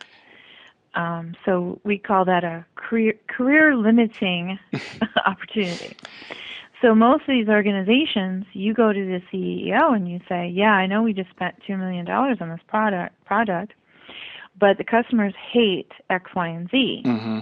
Um, 0.95 1.37
so 1.45 1.81
we 1.85 1.99
call 1.99 2.25
that 2.25 2.43
a 2.43 2.65
career, 2.75 3.15
career 3.29 3.77
limiting 3.77 4.59
opportunity. 5.27 5.97
So 6.83 6.95
most 6.95 7.23
of 7.23 7.29
these 7.29 7.49
organizations, 7.49 8.47
you 8.53 8.75
go 8.75 8.93
to 8.93 9.05
the 9.07 9.21
CEO 9.33 9.95
and 9.95 10.09
you 10.11 10.21
say, 10.29 10.49
"Yeah, 10.49 10.73
I 10.73 10.87
know 10.87 11.03
we 11.03 11.13
just 11.13 11.31
spent 11.31 11.57
two 11.67 11.77
million 11.77 12.05
dollars 12.05 12.39
on 12.41 12.49
this 12.49 12.61
product, 12.67 13.25
product, 13.25 13.75
but 14.59 14.79
the 14.79 14.85
customers 14.85 15.35
hate 15.53 15.93
X, 16.11 16.31
Y, 16.35 16.49
and 16.49 16.71
Z." 16.71 17.03
hmm 17.05 17.39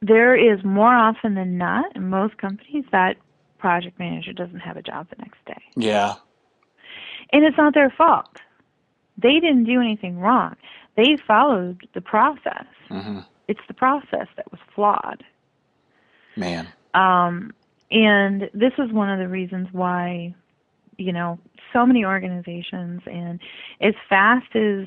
There 0.00 0.36
is 0.36 0.62
more 0.64 0.94
often 0.94 1.34
than 1.34 1.58
not 1.58 1.94
in 1.96 2.08
most 2.08 2.36
companies 2.38 2.84
that 2.92 3.16
project 3.58 3.98
manager 3.98 4.32
doesn't 4.32 4.60
have 4.60 4.76
a 4.76 4.82
job 4.82 5.08
the 5.10 5.16
next 5.16 5.44
day, 5.44 5.62
Yeah. 5.76 6.14
and 7.32 7.44
it's 7.44 7.56
not 7.56 7.74
their 7.74 7.90
fault. 7.90 8.40
They 9.16 9.40
didn't 9.40 9.64
do 9.64 9.80
anything 9.80 10.20
wrong. 10.20 10.54
They 10.96 11.16
followed 11.26 11.88
the 11.94 12.00
process. 12.00 12.66
hmm 12.88 13.20
It's 13.48 13.60
the 13.66 13.74
process 13.74 14.28
that 14.36 14.50
was 14.52 14.60
flawed. 14.74 15.24
Man. 16.36 16.68
Um, 16.94 17.52
and 17.90 18.48
this 18.54 18.72
is 18.78 18.92
one 18.92 19.10
of 19.10 19.18
the 19.18 19.26
reasons 19.28 19.68
why, 19.72 20.34
you 20.98 21.12
know, 21.12 21.38
so 21.72 21.86
many 21.86 22.04
organizations 22.04 23.00
and 23.06 23.40
as 23.80 23.94
fast 24.08 24.54
as 24.54 24.86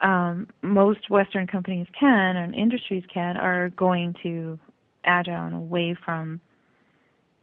um, 0.00 0.48
most 0.62 1.08
Western 1.08 1.46
companies 1.46 1.86
can 1.98 2.36
and 2.36 2.54
industries 2.54 3.04
can 3.12 3.36
are 3.36 3.70
going 3.70 4.14
to 4.22 4.58
agile 5.04 5.46
and 5.46 5.54
away 5.54 5.96
from 6.04 6.40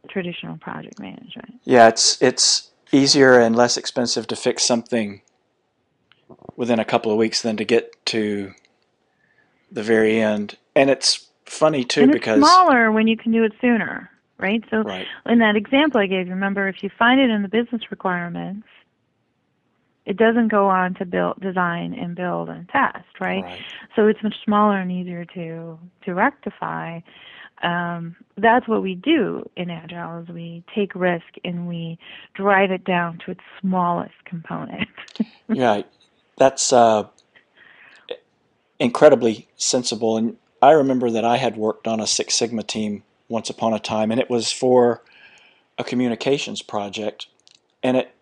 traditional 0.08 0.56
project 0.58 0.98
management. 1.00 1.60
Yeah, 1.64 1.88
it's 1.88 2.20
it's 2.22 2.70
easier 2.92 3.38
and 3.38 3.56
less 3.56 3.76
expensive 3.76 4.26
to 4.28 4.36
fix 4.36 4.62
something 4.62 5.22
within 6.56 6.78
a 6.78 6.84
couple 6.84 7.10
of 7.10 7.18
weeks 7.18 7.42
than 7.42 7.56
to 7.56 7.64
get 7.64 8.04
to 8.06 8.52
the 9.70 9.82
very 9.82 10.20
end. 10.20 10.56
And 10.76 10.88
it's 10.90 11.28
funny 11.44 11.84
too 11.84 12.02
and 12.02 12.12
because 12.12 12.38
smaller 12.38 12.92
when 12.92 13.08
you 13.08 13.16
can 13.16 13.32
do 13.32 13.42
it 13.44 13.52
sooner, 13.60 14.10
right? 14.42 14.62
So 14.70 14.78
right. 14.82 15.06
in 15.26 15.38
that 15.38 15.56
example 15.56 16.00
I 16.00 16.06
gave, 16.06 16.28
remember 16.28 16.68
if 16.68 16.82
you 16.82 16.90
find 16.98 17.20
it 17.20 17.30
in 17.30 17.42
the 17.42 17.48
business 17.48 17.82
requirements, 17.90 18.66
It 20.04 20.16
doesn't 20.16 20.48
go 20.48 20.68
on 20.68 20.94
to 20.94 21.04
build, 21.06 21.40
design, 21.40 21.94
and 21.94 22.16
build 22.16 22.48
and 22.48 22.68
test, 22.68 23.20
right? 23.20 23.44
Right. 23.44 23.60
So 23.94 24.08
it's 24.08 24.20
much 24.22 24.34
smaller 24.44 24.78
and 24.78 24.90
easier 24.90 25.24
to 25.36 25.78
to 26.04 26.14
rectify. 26.14 27.00
Um, 27.62 28.16
that's 28.36 28.66
what 28.66 28.82
we 28.82 28.96
do 28.96 29.48
in 29.56 29.70
Agile 29.70 30.22
is 30.22 30.28
we 30.28 30.64
take 30.74 30.96
risk 30.96 31.32
and 31.44 31.68
we 31.68 31.96
drive 32.34 32.72
it 32.72 32.82
down 32.84 33.18
to 33.24 33.30
its 33.30 33.44
smallest 33.60 34.18
component. 34.24 34.88
Yeah, 35.48 35.82
that's 36.36 36.72
uh, 36.72 37.04
incredibly 38.78 39.48
sensible. 39.56 40.16
And 40.16 40.36
I 40.60 40.70
remember 40.72 41.10
that 41.10 41.24
I 41.24 41.36
had 41.36 41.56
worked 41.56 41.86
on 41.86 42.00
a 42.00 42.06
Six 42.06 42.34
Sigma 42.34 42.62
team 42.62 43.04
once 43.32 43.50
upon 43.50 43.72
a 43.72 43.80
time, 43.80 44.10
and 44.12 44.20
it 44.20 44.30
was 44.30 44.52
for 44.52 45.02
a 45.78 45.82
communications 45.82 46.62
project. 46.62 47.26
And 47.82 47.96
it 47.96 48.14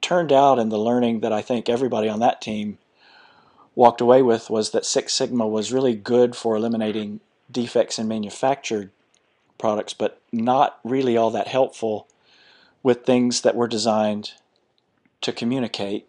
turned 0.00 0.32
out 0.32 0.58
in 0.58 0.68
the 0.68 0.78
learning 0.78 1.20
that 1.20 1.32
I 1.32 1.42
think 1.42 1.68
everybody 1.68 2.08
on 2.08 2.20
that 2.20 2.42
team 2.42 2.78
walked 3.74 4.02
away 4.02 4.22
with 4.22 4.50
was 4.50 4.70
that 4.70 4.84
Six 4.84 5.14
Sigma 5.14 5.48
was 5.48 5.72
really 5.72 5.94
good 5.94 6.36
for 6.36 6.54
eliminating 6.54 7.20
defects 7.50 7.98
in 7.98 8.06
manufactured 8.06 8.90
products, 9.58 9.94
but 9.94 10.20
not 10.30 10.78
really 10.84 11.16
all 11.16 11.30
that 11.30 11.48
helpful 11.48 12.06
with 12.82 13.04
things 13.04 13.40
that 13.40 13.56
were 13.56 13.68
designed 13.68 14.32
to 15.22 15.32
communicate. 15.32 16.06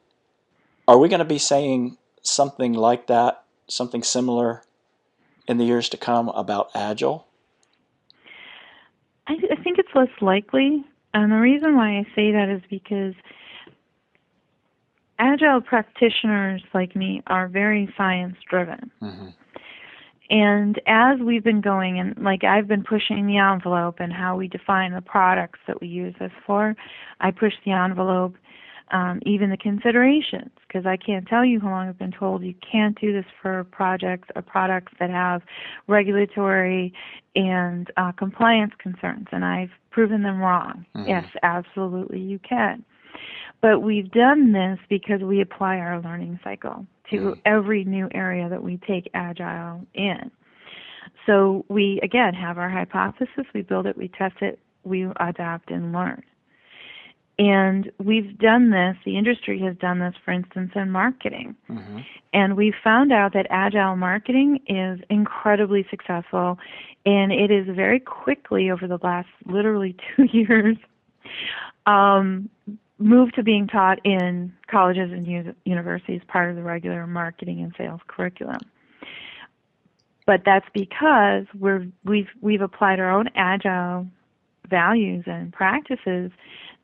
Are 0.86 0.98
we 0.98 1.08
going 1.08 1.20
to 1.20 1.26
be 1.26 1.38
saying 1.38 1.98
something 2.22 2.74
like 2.74 3.08
that, 3.08 3.44
something 3.68 4.04
similar 4.04 4.64
in 5.48 5.58
the 5.58 5.66
years 5.66 5.88
to 5.90 5.98
come 5.98 6.28
about 6.30 6.70
Agile? 6.76 7.26
I, 9.28 9.34
I 9.52 9.62
think 9.64 9.78
it's 9.80 9.90
less 9.96 10.10
likely. 10.22 10.84
And 11.14 11.32
the 11.32 11.38
reason 11.38 11.76
why 11.76 11.98
I 11.98 12.04
say 12.16 12.32
that 12.32 12.50
is 12.50 12.62
because 12.70 13.14
agile 15.20 15.62
practitioners 15.62 16.64
like 16.74 16.96
me 16.96 17.22
are 17.28 17.48
very 17.48 17.94
science 17.96 18.36
driven. 18.50 18.92
Mm-hmm. 19.02 19.28
And 20.30 20.82
as 20.88 21.20
we've 21.20 21.44
been 21.44 21.62
going 21.62 22.00
and 22.00 22.18
like 22.18 22.44
I've 22.44 22.68
been 22.68 22.84
pushing 22.84 23.28
the 23.28 23.38
envelope 23.38 24.00
and 24.00 24.12
how 24.12 24.36
we 24.36 24.48
define 24.48 24.94
the 24.94 25.02
products 25.02 25.60
that 25.68 25.80
we 25.82 25.88
use 25.88 26.16
this 26.20 26.32
for, 26.46 26.76
I 27.20 27.32
push 27.32 27.54
the 27.66 27.72
envelope, 27.72 28.36
um, 28.92 29.20
even 29.26 29.50
the 29.50 29.58
considerations, 29.58 30.52
because 30.68 30.86
I 30.86 30.98
can't 30.98 31.28
tell 31.28 31.44
you 31.46 31.60
how 31.60 31.70
long 31.70 31.90
I've 31.90 31.98
been 31.98 32.12
told 32.12 32.44
you 32.44 32.54
can't 32.70 33.00
do 33.00 33.14
this 33.14 33.26
for 33.42 33.64
projects 33.66 34.30
or 34.36 34.42
products 34.42 34.94
that 35.00 35.10
have 35.10 35.42
regulatory 35.88 36.94
and 37.36 37.90
uh, 37.98 38.12
compliance 38.12 38.74
concerns, 38.78 39.28
and 39.32 39.44
I've 39.44 39.72
proven 39.90 40.24
them 40.24 40.40
wrong. 40.40 40.86
Mhm. 40.96 41.08
Yes, 41.08 41.26
absolutely 41.44 42.20
you 42.20 42.40
can. 42.40 42.84
But 43.62 43.80
we've 43.80 44.12
done 44.12 44.52
this 44.52 44.80
because 44.90 45.22
we 45.22 45.42
apply 45.42 45.80
our 45.80 46.00
learning 46.02 46.40
cycle 46.44 46.86
to 47.10 47.18
Mhm. 47.18 47.40
every 47.46 47.84
new 47.86 48.10
area 48.12 48.50
that 48.50 48.62
we 48.62 48.78
take 48.78 49.10
Agile 49.14 49.86
in. 49.94 50.32
So 51.26 51.66
we, 51.70 52.00
again, 52.02 52.34
have 52.34 52.58
our 52.58 52.70
hypothesis, 52.70 53.46
we 53.54 53.62
build 53.62 53.88
it, 53.88 53.96
we 53.96 54.10
test 54.10 54.42
it, 54.42 54.60
we 54.84 55.08
adapt 55.18 55.72
and 55.72 55.94
learn. 55.94 56.22
And 57.40 57.92
we've 57.98 58.38
done 58.38 58.70
this, 58.70 58.96
the 59.06 59.18
industry 59.18 59.60
has 59.62 59.76
done 59.78 60.00
this, 60.00 60.14
for 60.24 60.32
instance, 60.32 60.72
in 60.76 60.92
marketing. 60.92 61.56
Mm-hmm. 61.68 62.00
And 62.32 62.56
we 62.56 62.74
found 62.84 63.12
out 63.12 63.34
that 63.34 63.48
agile 63.50 63.96
marketing 63.96 64.60
is 64.68 65.00
incredibly 65.10 65.86
successful, 65.90 66.60
and 67.06 67.32
it 67.32 67.50
is 67.50 67.66
very 67.76 68.00
quickly 68.00 68.70
over 68.70 68.88
the 68.88 69.00
last 69.02 69.30
literally 69.48 69.96
two 70.16 70.26
years 70.32 70.78
um, 71.88 72.50
moved 73.00 73.36
to 73.36 73.44
being 73.44 73.68
taught 73.68 74.00
in 74.06 74.54
colleges 74.68 75.12
and 75.12 75.26
u- 75.26 75.56
universities, 75.66 76.22
part 76.28 76.52
of 76.52 76.56
the 76.56 76.64
regular 76.64 77.08
marketing 77.08 77.62
and 77.62 77.74
sales 77.78 78.02
curriculum. 78.08 78.60
But 80.26 80.44
that's 80.46 80.68
because 80.74 81.46
we're, 81.60 81.88
we've 82.06 82.30
we've 82.40 82.62
applied 82.62 83.00
our 83.02 83.12
own 83.12 83.28
agile 83.36 84.08
values 84.70 85.26
and 85.28 85.52
practices 85.52 86.32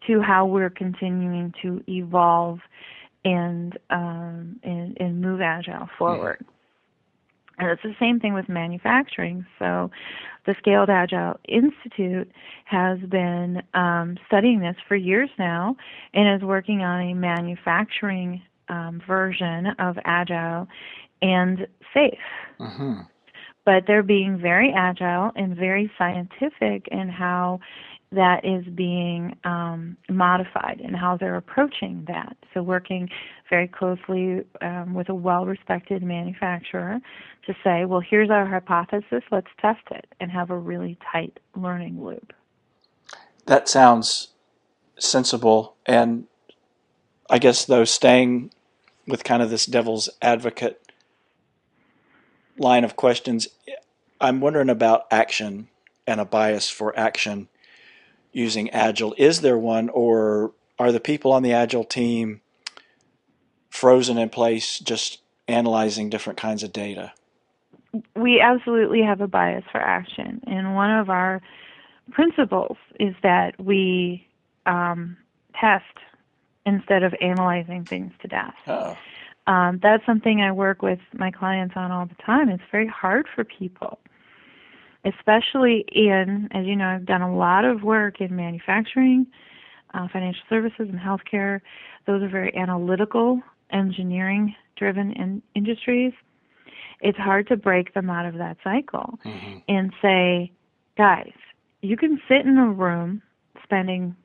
to 0.08 0.22
how 0.22 0.46
we're 0.46 0.70
continuing 0.70 1.54
to 1.62 1.84
evolve 1.88 2.60
and 3.26 3.78
um, 3.90 4.60
and, 4.64 4.98
and 5.00 5.22
move 5.22 5.42
agile 5.42 5.90
forward. 5.98 6.46
And 7.58 7.70
it's 7.72 7.84
the 7.84 7.96
same 8.00 8.22
thing 8.22 8.34
with 8.34 8.48
manufacturing. 8.48 9.46
So, 9.60 9.92
the 10.46 10.56
Scaled 10.60 10.90
Agile 10.90 11.38
Institute 11.48 12.32
has 12.64 13.00
been 13.00 13.62
um, 13.74 14.18
studying 14.28 14.62
this 14.62 14.78
for 14.88 14.96
years 14.96 15.30
now 15.38 15.76
and 16.14 16.42
is 16.42 16.46
working 16.48 16.82
on 16.82 17.02
a 17.02 17.14
manufacturing 17.14 18.42
um, 18.70 19.02
version 19.06 19.68
of 19.78 19.98
Agile 20.06 20.68
and 21.22 21.68
SAFe 21.94 22.18
Mm-hmm. 22.60 23.02
but 23.66 23.84
they're 23.88 24.04
being 24.04 24.38
very 24.38 24.74
agile 24.76 25.32
and 25.36 25.56
very 25.56 25.90
scientific 25.98 26.88
in 26.92 27.08
how 27.08 27.60
that 28.12 28.44
is 28.44 28.66
being 28.74 29.38
um, 29.44 29.96
modified 30.10 30.82
and 30.84 30.96
how 30.96 31.16
they're 31.18 31.36
approaching 31.36 32.06
that. 32.08 32.36
So, 32.54 32.64
working 32.64 33.10
very 33.50 33.68
closely 33.68 34.44
um, 34.62 34.94
with 34.94 35.10
a 35.10 35.14
well 35.14 35.46
respected 35.46 36.02
manufacturer 36.02 37.00
to 37.46 37.56
say, 37.64 37.86
well, 37.86 38.02
here's 38.02 38.30
our 38.30 38.46
hypothesis, 38.46 39.24
let's 39.32 39.48
test 39.62 39.82
it, 39.92 40.08
and 40.20 40.32
have 40.32 40.50
a 40.50 40.58
really 40.58 40.98
tight 41.12 41.40
learning 41.56 42.04
loop. 42.04 42.34
That 43.46 43.70
sounds 43.70 44.30
sensible. 44.98 45.76
And 45.86 46.26
I 47.30 47.38
guess, 47.38 47.66
though, 47.66 47.86
staying 47.86 48.52
with 49.08 49.24
kind 49.24 49.42
of 49.42 49.50
this 49.50 49.66
devil's 49.66 50.10
advocate 50.22 50.82
line 52.58 52.84
of 52.84 52.96
questions, 52.96 53.48
I'm 54.20 54.42
wondering 54.42 54.70
about 54.70 55.06
action 55.12 55.70
and 56.06 56.20
a 56.20 56.26
bias 56.26 56.70
for 56.70 56.98
action 56.98 57.48
using 58.32 58.70
Agile. 58.70 59.16
Is 59.18 59.42
there 59.42 59.58
one, 59.58 59.90
or 59.90 60.52
are 60.78 60.92
the 60.92 61.00
people 61.00 61.32
on 61.32 61.44
the 61.44 61.54
Agile 61.54 61.84
team 61.84 62.42
frozen 63.70 64.18
in 64.18 64.30
place 64.30 64.80
just 64.80 65.22
analyzing 65.48 66.10
different 66.10 66.38
kinds 66.38 66.64
of 66.64 66.72
data? 66.72 67.14
We 68.16 68.40
absolutely 68.40 69.02
have 69.02 69.22
a 69.22 69.28
bias 69.28 69.64
for 69.72 69.82
action, 69.82 70.42
and 70.46 70.76
one 70.76 70.92
of 70.92 71.10
our 71.10 71.42
principles 72.12 72.78
is 73.00 73.16
that 73.24 73.60
we 73.60 74.28
um, 74.66 75.18
test 75.60 75.86
instead 76.66 77.04
of 77.04 77.16
analyzing 77.22 77.86
things 77.86 78.12
to 78.22 78.28
death. 78.28 78.56
Oh. 78.68 78.98
Um, 79.48 79.80
that's 79.82 80.06
something 80.06 80.42
I 80.42 80.52
work 80.52 80.84
with 80.84 81.00
my 81.14 81.32
clients 81.32 81.76
on 81.76 81.92
all 81.92 82.06
the 82.06 82.22
time. 82.24 82.50
It's 82.50 82.64
very 82.72 82.88
hard 82.88 83.26
for 83.34 83.44
people, 83.44 83.98
especially 85.06 85.86
in, 85.92 86.50
as 86.52 86.66
you 86.66 86.76
know, 86.76 86.88
I've 86.88 87.06
done 87.06 87.22
a 87.22 87.36
lot 87.36 87.66
of 87.66 87.84
work 87.84 88.22
in 88.22 88.36
manufacturing, 88.36 89.28
uh, 89.94 90.08
financial 90.12 90.44
services, 90.50 90.90
and 90.90 91.00
healthcare. 91.00 91.62
Those 92.06 92.22
are 92.22 92.30
very 92.30 92.56
analytical, 92.56 93.42
engineering 93.72 94.56
driven 94.76 95.12
in- 95.14 95.42
industries. 95.56 96.14
It's 97.02 97.18
hard 97.18 97.48
to 97.48 97.56
break 97.56 97.94
them 97.94 98.10
out 98.10 98.26
of 98.26 98.36
that 98.36 98.58
cycle 98.64 99.20
hmm 99.24 99.58
and 99.68 99.94
say, 100.02 100.52
guys, 100.98 101.32
you 101.82 101.96
can 101.96 102.20
sit 102.28 102.46
in 102.46 102.58
a 102.58 102.68
room 102.72 103.22
spending, 103.64 104.16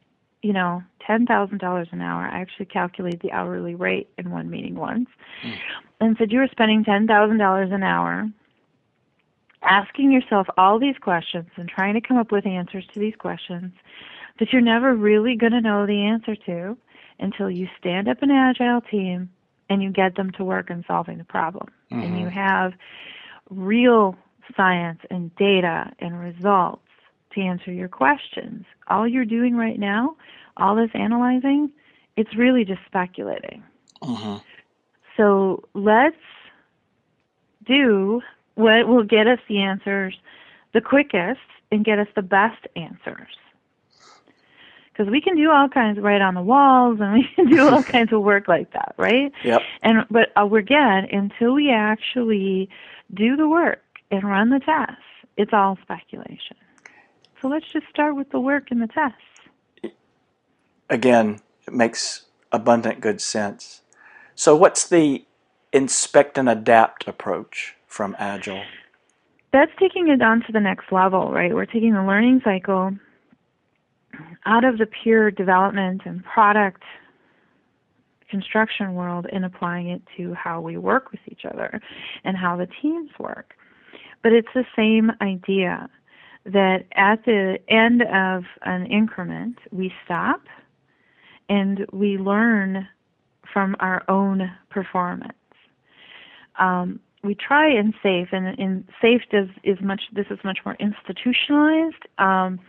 you 0.42 0.52
know, 0.52 0.82
ten 1.06 1.26
thousand 1.26 1.58
dollars 1.58 1.88
an 1.92 2.00
hour. 2.00 2.22
I 2.22 2.40
actually 2.40 2.66
calculated 2.66 3.20
the 3.20 3.30
hourly 3.30 3.74
rate 3.74 4.08
in 4.18 4.30
one 4.30 4.50
meeting 4.50 4.74
once, 4.74 5.08
Mm. 5.44 5.54
and 6.00 6.16
said 6.18 6.32
you 6.32 6.38
were 6.38 6.48
spending 6.50 6.82
ten 6.82 7.06
thousand 7.06 7.38
dollars 7.38 7.70
an 7.72 7.82
hour 7.82 8.28
asking 9.64 10.12
yourself 10.12 10.46
all 10.56 10.78
these 10.78 10.96
questions 11.00 11.48
and 11.56 11.68
trying 11.68 11.94
to 11.94 12.00
come 12.00 12.16
up 12.16 12.30
with 12.32 12.46
answers 12.46 12.86
to 12.94 13.00
these 13.00 13.14
questions 13.16 13.72
that 14.38 14.52
you're 14.52 14.62
never 14.62 14.94
really 14.94 15.36
going 15.36 15.52
to 15.52 15.60
know 15.60 15.86
the 15.86 16.04
answer 16.04 16.34
to 16.36 16.76
until 17.20 17.50
you 17.50 17.68
stand 17.78 18.08
up 18.08 18.22
an 18.22 18.30
agile 18.30 18.80
team 18.80 19.30
and 19.70 19.82
you 19.82 19.90
get 19.90 20.16
them 20.16 20.30
to 20.32 20.44
work 20.44 20.70
on 20.70 20.84
solving 20.86 21.18
the 21.18 21.24
problem 21.24 21.68
and 21.90 22.18
you 22.18 22.26
Mhm. 22.26 22.32
have 22.32 22.74
real 23.50 24.16
science 24.56 25.00
and 25.10 25.34
data 25.36 25.90
and 26.00 26.18
results 26.18 26.82
to 27.32 27.40
answer 27.40 27.72
your 27.72 27.88
questions. 27.88 28.64
All 28.88 29.06
you're 29.08 29.24
doing 29.24 29.56
right 29.56 29.78
now, 29.78 30.16
all 30.56 30.74
this 30.74 30.90
analyzing, 30.94 31.70
it's 32.16 32.34
really 32.36 32.64
just 32.64 32.84
speculating. 32.86 33.62
hmm 34.02 34.36
So 35.16 35.62
let's 35.74 36.16
do 37.64 38.20
what 38.54 38.86
will 38.88 39.04
get 39.04 39.26
us 39.26 39.38
the 39.48 39.60
answers 39.60 40.14
the 40.74 40.80
quickest 40.80 41.40
and 41.72 41.84
get 41.84 41.98
us 41.98 42.08
the 42.14 42.22
best 42.22 42.66
answers. 42.76 43.28
Because 44.92 45.10
we 45.10 45.20
can 45.20 45.36
do 45.36 45.50
all 45.50 45.68
kinds 45.68 45.98
of 45.98 46.04
write 46.04 46.20
on 46.20 46.34
the 46.34 46.42
walls 46.42 46.98
and 47.00 47.14
we 47.14 47.28
can 47.36 47.48
do 47.48 47.66
all 47.66 47.82
kinds 47.96 48.12
of 48.12 48.20
work 48.22 48.46
like 48.46 48.72
that, 48.74 48.94
right? 48.98 49.32
Yep. 49.42 49.62
And 49.82 50.04
but 50.10 50.32
uh, 50.36 50.52
again, 50.52 51.06
until 51.10 51.54
we 51.54 51.70
actually 51.70 52.68
do 53.14 53.36
the 53.36 53.48
work 53.48 53.82
and 54.10 54.24
run 54.24 54.50
the 54.50 54.60
tests, 54.60 55.02
it's 55.36 55.52
all 55.52 55.78
speculation. 55.82 56.56
So 57.40 57.48
let's 57.48 57.66
just 57.72 57.86
start 57.88 58.16
with 58.16 58.30
the 58.30 58.40
work 58.40 58.70
and 58.70 58.82
the 58.82 58.88
tests. 58.88 59.94
Again, 60.90 61.40
it 61.66 61.74
makes 61.74 62.26
abundant 62.52 63.00
good 63.00 63.20
sense. 63.20 63.82
So, 64.34 64.54
what's 64.54 64.88
the 64.88 65.24
inspect 65.72 66.38
and 66.38 66.48
adapt 66.48 67.06
approach 67.08 67.76
from 67.94 68.16
Agile? 68.18 68.62
That's 69.52 69.70
taking 69.78 70.08
it 70.08 70.20
on 70.20 70.42
to 70.46 70.52
the 70.52 70.60
next 70.60 70.90
level, 70.90 71.30
right? 71.30 71.54
We're 71.54 71.64
taking 71.64 71.94
the 71.94 72.02
learning 72.02 72.40
cycle 72.44 72.92
out 74.46 74.64
of 74.64 74.78
the 74.78 74.86
pure 74.86 75.30
development 75.30 76.02
and 76.04 76.24
product 76.24 76.82
construction 78.28 78.94
world 78.94 79.26
and 79.32 79.44
applying 79.44 79.88
it 79.88 80.02
to 80.16 80.34
how 80.34 80.60
we 80.60 80.76
work 80.76 81.12
with 81.12 81.20
each 81.28 81.42
other 81.44 81.80
and 82.24 82.36
how 82.36 82.56
the 82.56 82.66
teams 82.82 83.10
work. 83.18 83.54
But 84.24 84.32
it's 84.32 84.48
the 84.54 84.64
same 84.74 85.12
idea 85.22 85.88
that 86.46 86.86
at 86.96 87.24
the 87.24 87.58
end 87.68 88.02
of 88.02 88.42
an 88.62 88.86
increment, 88.86 89.58
we 89.70 89.92
stop 90.04 90.42
and 91.48 91.86
we 91.92 92.18
learn 92.18 92.88
from 93.52 93.76
our 93.78 94.02
own 94.08 94.50
performance. 94.68 95.32
Um, 96.58 96.98
we 97.24 97.34
try 97.34 97.68
in 97.68 97.94
SAFe, 98.02 98.32
and 98.32 98.58
in 98.58 98.86
SAFe 99.02 99.28
does 99.30 99.48
is 99.62 99.78
much. 99.80 100.02
This 100.12 100.26
is 100.30 100.38
much 100.44 100.58
more 100.64 100.76
institutionalized 100.78 102.04
um, 102.18 102.60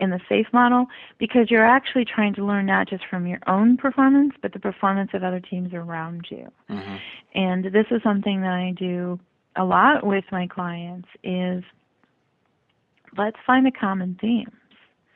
in 0.00 0.10
the 0.10 0.20
SAFe 0.28 0.52
model 0.52 0.86
because 1.18 1.50
you're 1.50 1.64
actually 1.64 2.04
trying 2.04 2.34
to 2.34 2.44
learn 2.44 2.66
not 2.66 2.88
just 2.88 3.04
from 3.08 3.26
your 3.26 3.40
own 3.46 3.76
performance, 3.76 4.32
but 4.40 4.52
the 4.52 4.58
performance 4.58 5.10
of 5.12 5.22
other 5.22 5.40
teams 5.40 5.74
around 5.74 6.26
you. 6.30 6.48
Mm-hmm. 6.70 6.96
And 7.34 7.64
this 7.66 7.86
is 7.90 8.02
something 8.02 8.40
that 8.40 8.52
I 8.52 8.72
do 8.76 9.20
a 9.56 9.64
lot 9.64 10.04
with 10.04 10.24
my 10.32 10.46
clients. 10.46 11.08
Is 11.22 11.62
let's 13.16 13.38
find 13.46 13.66
the 13.66 13.70
common 13.70 14.18
themes. 14.20 14.50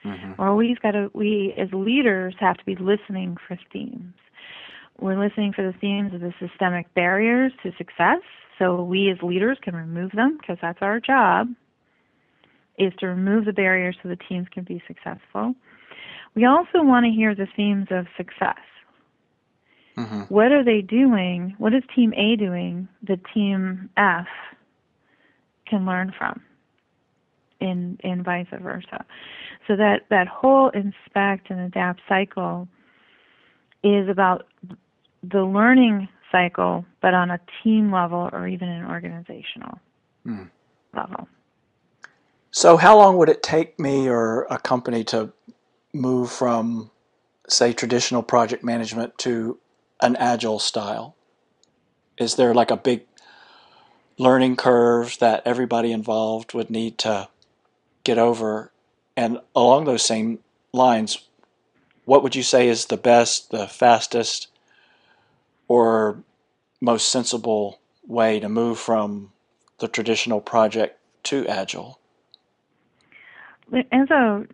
Mm-hmm. 0.04 0.32
Or 0.38 0.54
we've 0.54 0.80
got 0.80 0.90
to, 0.90 1.10
we 1.14 1.54
as 1.56 1.68
leaders 1.72 2.34
have 2.38 2.58
to 2.58 2.64
be 2.64 2.76
listening 2.76 3.38
for 3.48 3.58
themes. 3.72 4.12
We're 5.00 5.18
listening 5.18 5.52
for 5.54 5.62
the 5.62 5.76
themes 5.78 6.14
of 6.14 6.20
the 6.20 6.32
systemic 6.38 6.92
barriers 6.94 7.52
to 7.62 7.72
success, 7.78 8.20
so 8.58 8.82
we 8.82 9.10
as 9.10 9.18
leaders 9.22 9.58
can 9.62 9.74
remove 9.74 10.12
them 10.12 10.38
because 10.40 10.58
that's 10.60 10.78
our 10.80 11.00
job, 11.00 11.48
is 12.78 12.92
to 12.98 13.06
remove 13.06 13.44
the 13.44 13.52
barriers 13.52 13.96
so 14.02 14.08
the 14.08 14.16
teams 14.16 14.48
can 14.52 14.64
be 14.64 14.82
successful. 14.86 15.54
We 16.34 16.44
also 16.44 16.82
want 16.82 17.04
to 17.06 17.10
hear 17.10 17.34
the 17.34 17.46
themes 17.56 17.88
of 17.90 18.06
success. 18.16 18.58
Mm-hmm. 19.96 20.22
What 20.22 20.50
are 20.50 20.64
they 20.64 20.80
doing? 20.80 21.54
What 21.58 21.72
is 21.72 21.82
Team 21.94 22.12
A 22.14 22.34
doing 22.34 22.88
that 23.06 23.20
Team 23.32 23.90
F 23.96 24.26
can 25.66 25.86
learn 25.86 26.12
from? 26.18 26.42
and 27.64 28.00
and 28.04 28.24
vice 28.24 28.46
versa. 28.60 29.04
So 29.66 29.76
that 29.76 30.02
that 30.10 30.28
whole 30.28 30.70
inspect 30.70 31.50
and 31.50 31.60
adapt 31.60 32.00
cycle 32.08 32.68
is 33.82 34.08
about 34.08 34.46
the 35.22 35.44
learning 35.44 36.08
cycle, 36.34 36.84
but 37.00 37.14
on 37.14 37.30
a 37.30 37.38
team 37.62 37.92
level 37.92 38.28
or 38.32 38.48
even 38.48 38.68
an 38.68 38.86
organizational 38.86 39.78
mm. 40.26 40.50
level. 40.92 41.28
So, 42.50 42.76
how 42.76 42.96
long 42.96 43.16
would 43.18 43.28
it 43.28 43.42
take 43.42 43.78
me 43.78 44.08
or 44.08 44.46
a 44.50 44.58
company 44.58 45.04
to 45.04 45.32
move 45.92 46.30
from, 46.30 46.90
say, 47.48 47.72
traditional 47.72 48.22
project 48.22 48.64
management 48.64 49.16
to 49.18 49.58
an 50.00 50.16
agile 50.16 50.58
style? 50.58 51.14
Is 52.18 52.34
there 52.34 52.54
like 52.54 52.70
a 52.70 52.76
big 52.76 53.02
learning 54.18 54.56
curve 54.56 55.16
that 55.20 55.42
everybody 55.44 55.92
involved 55.92 56.54
would 56.54 56.70
need 56.70 56.98
to 56.98 57.28
get 58.02 58.18
over? 58.18 58.72
And 59.16 59.40
along 59.54 59.84
those 59.84 60.04
same 60.04 60.40
lines, 60.72 61.28
what 62.04 62.22
would 62.22 62.36
you 62.36 62.42
say 62.42 62.68
is 62.68 62.86
the 62.86 62.96
best, 62.96 63.50
the 63.50 63.66
fastest, 63.66 64.48
or 65.68 66.22
most 66.80 67.08
sensible 67.08 67.80
way 68.06 68.40
to 68.40 68.48
move 68.48 68.78
from 68.78 69.32
the 69.78 69.88
traditional 69.88 70.40
project 70.40 70.98
to 71.24 71.46
agile? 71.46 71.98
As 73.72 74.10
a 74.10 74.44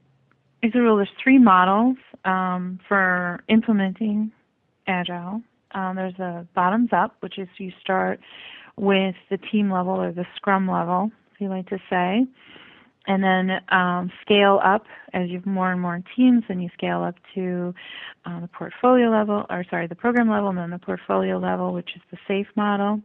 as 0.62 0.70
a 0.74 0.78
rule, 0.78 0.96
there's 0.96 1.08
three 1.22 1.38
models 1.38 1.96
um, 2.24 2.78
for 2.86 3.42
implementing 3.48 4.30
agile. 4.86 5.42
Um, 5.72 5.96
there's 5.96 6.18
a 6.18 6.46
bottoms 6.54 6.90
up, 6.92 7.16
which 7.20 7.38
is 7.38 7.48
you 7.56 7.72
start 7.80 8.20
with 8.76 9.14
the 9.30 9.38
team 9.38 9.70
level 9.72 9.94
or 9.94 10.12
the 10.12 10.26
scrum 10.36 10.70
level, 10.70 11.10
if 11.34 11.40
you 11.40 11.48
like 11.48 11.68
to 11.70 11.78
say 11.88 12.26
and 13.10 13.24
then 13.24 13.60
um, 13.70 14.12
scale 14.22 14.60
up 14.62 14.84
as 15.12 15.28
you 15.30 15.38
have 15.38 15.46
more 15.46 15.72
and 15.72 15.80
more 15.80 16.00
teams, 16.14 16.44
and 16.48 16.62
you 16.62 16.68
scale 16.74 17.02
up 17.02 17.16
to 17.34 17.74
uh, 18.24 18.38
the 18.40 18.46
portfolio 18.46 19.10
level, 19.10 19.46
or 19.50 19.64
sorry, 19.68 19.88
the 19.88 19.96
program 19.96 20.30
level, 20.30 20.50
and 20.50 20.58
then 20.58 20.70
the 20.70 20.78
portfolio 20.78 21.36
level, 21.36 21.72
which 21.72 21.90
is 21.96 22.02
the 22.12 22.18
SAFe 22.28 22.46
model. 22.54 23.00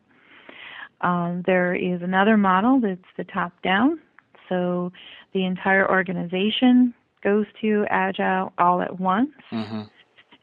Um, 1.01 1.41
there 1.47 1.73
is 1.73 2.03
another 2.03 2.37
model 2.37 2.79
that's 2.79 3.01
the 3.17 3.23
top 3.23 3.51
down, 3.63 3.99
so 4.47 4.91
the 5.33 5.43
entire 5.43 5.89
organization 5.89 6.93
goes 7.23 7.47
to 7.61 7.87
Agile 7.89 8.53
all 8.59 8.83
at 8.83 8.99
once, 8.99 9.31
mm-hmm. 9.51 9.81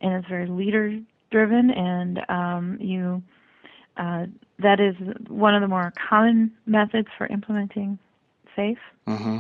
and 0.01 0.12
it's 0.12 0.29
very 0.29 0.48
leader 0.48 0.98
driven, 1.31 1.70
and 1.70 2.18
um, 2.29 2.79
you 2.81 3.22
uh, 3.96 4.27
that 4.59 4.81
is 4.81 4.96
one 5.29 5.55
of 5.55 5.61
the 5.61 5.68
more 5.68 5.92
common 6.11 6.51
methods 6.66 7.07
for 7.16 7.29
implementing 7.29 7.96
SAFe. 8.57 8.77
Mm-hmm. 9.07 9.38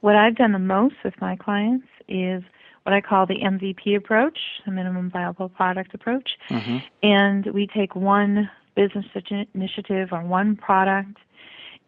What 0.00 0.16
I've 0.16 0.36
done 0.36 0.52
the 0.52 0.58
most 0.58 0.96
with 1.04 1.14
my 1.20 1.36
clients 1.36 1.86
is 2.08 2.42
what 2.82 2.92
I 2.92 3.00
call 3.00 3.26
the 3.26 3.36
MVP 3.36 3.96
approach, 3.96 4.38
the 4.64 4.72
minimum 4.72 5.10
viable 5.10 5.48
product 5.48 5.94
approach. 5.94 6.36
Mm-hmm. 6.50 6.78
And 7.02 7.46
we 7.46 7.66
take 7.66 7.94
one 7.94 8.50
business 8.74 9.06
initiative 9.54 10.08
or 10.12 10.22
one 10.22 10.56
product 10.56 11.18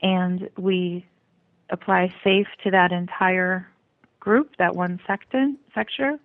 and 0.02 0.48
we 0.57 1.07
apply 1.70 2.12
SAFe 2.22 2.46
to 2.62 2.70
that 2.70 2.92
entire 2.92 3.68
group, 4.20 4.57
that 4.59 4.74
one 4.74 5.00
section, 5.07 5.59
sector, 5.74 6.18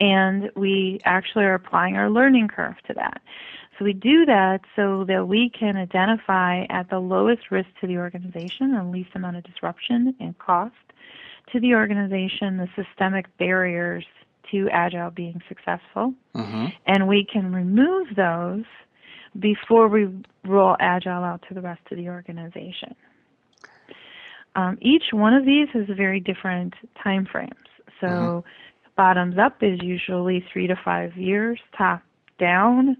and 0.00 0.50
we 0.54 1.00
actually 1.04 1.44
are 1.44 1.54
applying 1.54 1.96
our 1.96 2.10
learning 2.10 2.48
curve 2.48 2.76
to 2.86 2.94
that. 2.94 3.20
So 3.78 3.84
we 3.84 3.92
do 3.92 4.26
that 4.26 4.62
so 4.74 5.04
that 5.04 5.28
we 5.28 5.50
can 5.50 5.76
identify 5.76 6.64
at 6.68 6.90
the 6.90 6.98
lowest 6.98 7.50
risk 7.50 7.68
to 7.80 7.86
the 7.86 7.98
organization 7.98 8.74
and 8.74 8.90
least 8.90 9.10
amount 9.14 9.36
of 9.36 9.44
disruption 9.44 10.14
and 10.18 10.36
cost 10.38 10.74
to 11.52 11.60
the 11.60 11.74
organization 11.74 12.56
the 12.56 12.68
systemic 12.74 13.26
barriers 13.38 14.04
to 14.50 14.68
Agile 14.70 15.10
being 15.10 15.40
successful. 15.48 16.12
Mm-hmm. 16.34 16.66
And 16.86 17.06
we 17.06 17.24
can 17.24 17.52
remove 17.52 18.08
those 18.16 18.64
before 19.38 19.86
we 19.86 20.08
roll 20.44 20.76
Agile 20.80 21.22
out 21.22 21.44
to 21.48 21.54
the 21.54 21.60
rest 21.60 21.82
of 21.90 21.98
the 21.98 22.08
organization. 22.08 22.96
Um, 24.56 24.78
each 24.80 25.04
one 25.12 25.34
of 25.34 25.46
these 25.46 25.68
has 25.72 25.86
very 25.96 26.18
different 26.18 26.74
time 27.02 27.28
frames. 27.30 27.52
So 28.00 28.06
mm-hmm. 28.06 28.48
bottoms 28.96 29.38
up 29.38 29.62
is 29.62 29.78
usually 29.82 30.44
three 30.52 30.66
to 30.66 30.74
five 30.84 31.16
years, 31.16 31.60
top 31.76 32.02
down 32.40 32.96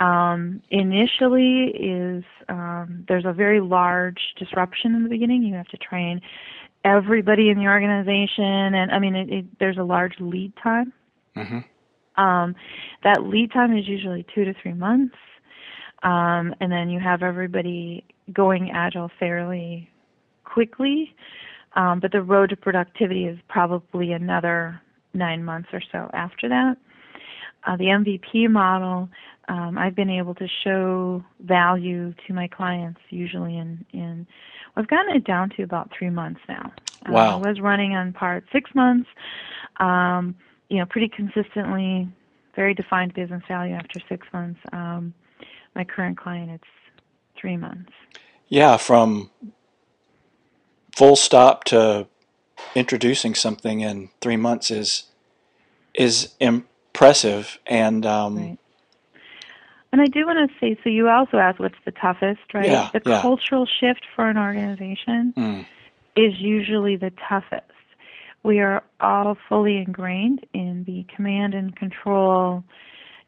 um, 0.00 0.62
initially 0.70 1.72
is 1.74 2.24
um, 2.48 3.04
there's 3.08 3.24
a 3.24 3.32
very 3.32 3.60
large 3.60 4.20
disruption 4.38 4.94
in 4.94 5.02
the 5.02 5.08
beginning. 5.08 5.42
You 5.42 5.54
have 5.54 5.68
to 5.68 5.76
train 5.76 6.20
everybody 6.84 7.50
in 7.50 7.58
the 7.58 7.66
organization, 7.66 8.74
and 8.74 8.90
I 8.92 8.98
mean 8.98 9.14
it, 9.14 9.30
it, 9.30 9.58
there's 9.58 9.78
a 9.78 9.82
large 9.82 10.14
lead 10.20 10.52
time. 10.62 10.92
Mm-hmm. 11.36 12.22
Um, 12.22 12.54
that 13.04 13.22
lead 13.24 13.52
time 13.52 13.76
is 13.76 13.86
usually 13.86 14.24
two 14.34 14.44
to 14.44 14.54
three 14.62 14.72
months, 14.72 15.16
um, 16.02 16.54
and 16.60 16.70
then 16.70 16.90
you 16.90 17.00
have 17.00 17.22
everybody 17.22 18.04
going 18.32 18.70
agile 18.70 19.10
fairly 19.18 19.90
quickly. 20.44 21.14
Um, 21.74 22.00
but 22.00 22.12
the 22.12 22.22
road 22.22 22.50
to 22.50 22.56
productivity 22.56 23.26
is 23.26 23.38
probably 23.48 24.12
another 24.12 24.80
nine 25.14 25.44
months 25.44 25.68
or 25.72 25.82
so 25.92 26.10
after 26.12 26.48
that. 26.48 26.76
Uh, 27.66 27.76
the 27.76 27.84
MVP 27.84 28.48
model 28.50 29.08
um, 29.48 29.78
I've 29.78 29.94
been 29.94 30.10
able 30.10 30.34
to 30.34 30.46
show 30.62 31.24
value 31.40 32.14
to 32.26 32.34
my 32.34 32.48
clients 32.48 33.00
usually 33.08 33.56
in, 33.56 33.84
in 33.92 34.26
I've 34.76 34.88
gotten 34.88 35.16
it 35.16 35.24
down 35.24 35.50
to 35.56 35.62
about 35.62 35.90
three 35.98 36.10
months 36.10 36.40
now. 36.48 36.72
Um, 37.06 37.12
wow. 37.12 37.40
I 37.42 37.48
was 37.48 37.60
running 37.60 37.94
on 37.94 38.12
part 38.12 38.44
six 38.52 38.70
months, 38.74 39.08
um, 39.78 40.36
you 40.68 40.78
know, 40.78 40.86
pretty 40.86 41.08
consistently, 41.08 42.08
very 42.54 42.74
defined 42.74 43.14
business 43.14 43.42
value 43.48 43.74
after 43.74 44.00
six 44.08 44.26
months. 44.32 44.60
Um, 44.72 45.14
my 45.74 45.84
current 45.84 46.18
client, 46.18 46.50
it's 46.50 47.00
three 47.40 47.56
months. 47.56 47.90
Yeah, 48.48 48.76
from 48.76 49.30
full 50.94 51.16
stop 51.16 51.64
to 51.64 52.06
introducing 52.74 53.34
something 53.34 53.80
in 53.80 54.10
three 54.20 54.36
months 54.36 54.70
is 54.70 55.04
is 55.94 56.34
impressive 56.38 56.68
and 57.66 58.04
um, 58.04 58.36
right. 58.36 58.58
And 59.92 60.02
I 60.02 60.06
do 60.06 60.26
want 60.26 60.50
to 60.50 60.56
say, 60.60 60.78
so 60.84 60.90
you 60.90 61.08
also 61.08 61.38
asked 61.38 61.58
what's 61.58 61.74
the 61.84 61.92
toughest, 61.92 62.40
right? 62.52 62.66
Yeah, 62.66 62.90
the 62.92 63.00
yeah. 63.06 63.22
cultural 63.22 63.66
shift 63.66 64.04
for 64.14 64.28
an 64.28 64.36
organization 64.36 65.32
mm. 65.36 65.66
is 66.14 66.38
usually 66.38 66.96
the 66.96 67.10
toughest. 67.28 67.64
We 68.42 68.60
are 68.60 68.82
all 69.00 69.36
fully 69.48 69.78
ingrained 69.78 70.44
in 70.52 70.84
the 70.84 71.06
command 71.14 71.54
and 71.54 71.74
control, 71.74 72.64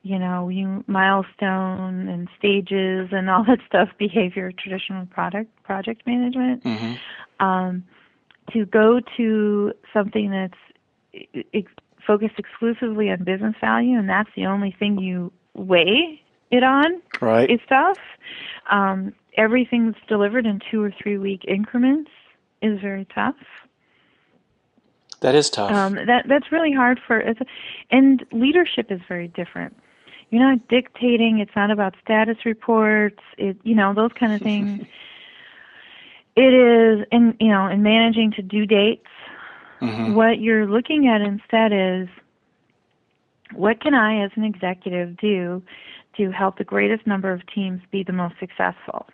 you 0.03 0.19
know, 0.19 0.49
you 0.51 0.85
milestone 0.87 2.09
and 2.09 2.29
stages 2.39 3.09
and 3.11 3.31
all 3.31 3.45
that 3.45 3.59
stuff, 3.67 3.89
behavior, 3.99 4.53
traditional 4.53 5.07
product 5.07 5.51
project 5.63 6.03
management. 6.07 6.63
Mm-hmm. 6.65 7.45
Um, 7.45 7.85
to 8.53 8.67
go 8.67 9.01
to 9.17 9.73
something 9.93 10.31
that's 10.31 10.59
focused 12.07 12.39
exclusively 12.39 13.11
on 13.11 13.25
business 13.25 13.55
value, 13.61 13.99
and 13.99 14.09
that's 14.09 14.31
the 14.37 14.47
only 14.47 14.75
thing 14.79 14.99
you 14.99 15.33
weigh 15.55 16.21
it 16.51 16.63
on 16.63 17.01
Right. 17.21 17.49
is 17.51 17.61
tough. 17.69 17.99
Um, 18.71 19.13
everything's 19.37 19.95
delivered 20.09 20.47
in 20.47 20.61
two 20.71 20.83
or 20.83 20.93
three 21.03 21.19
week 21.19 21.45
increments 21.47 22.11
is 22.63 22.81
very 22.81 23.07
tough. 23.15 23.37
that 25.21 25.35
is 25.35 25.51
tough. 25.51 25.71
Um, 25.71 25.95
that 26.07 26.25
that's 26.29 26.51
really 26.51 26.73
hard 26.73 26.99
for, 27.07 27.23
and 27.91 28.25
leadership 28.33 28.91
is 28.91 29.01
very 29.09 29.29
different. 29.29 29.77
You're 30.31 30.43
not 30.49 30.67
dictating. 30.69 31.41
It's 31.41 31.55
not 31.57 31.71
about 31.71 31.95
status 32.03 32.39
reports. 32.47 33.21
It 33.37 33.57
you 33.63 33.75
know 33.75 33.93
those 33.95 34.13
kind 34.19 34.33
of 34.33 34.41
things. 34.51 34.87
it 36.37 36.55
is 36.55 37.07
in 37.13 37.37
you 37.41 37.49
know 37.49 37.67
in 37.67 37.83
managing 37.83 38.33
to 38.33 38.43
due 38.43 38.67
dates. 38.67 39.07
Mhm. 39.81 40.15
What 40.15 40.41
you're 40.41 40.67
looking 40.67 41.09
at 41.09 41.21
instead 41.21 41.73
is 41.73 42.09
what 43.53 43.81
can 43.81 43.95
I, 43.95 44.25
as 44.25 44.31
an 44.37 44.45
executive, 44.45 45.17
do 45.17 45.63
to 46.17 46.31
help 46.31 46.59
the 46.59 46.65
greatest 46.65 47.07
number 47.07 47.33
of 47.33 47.41
teams 47.47 47.81
be 47.91 48.03
the 48.03 48.13
most 48.13 48.35
successful? 48.39 49.07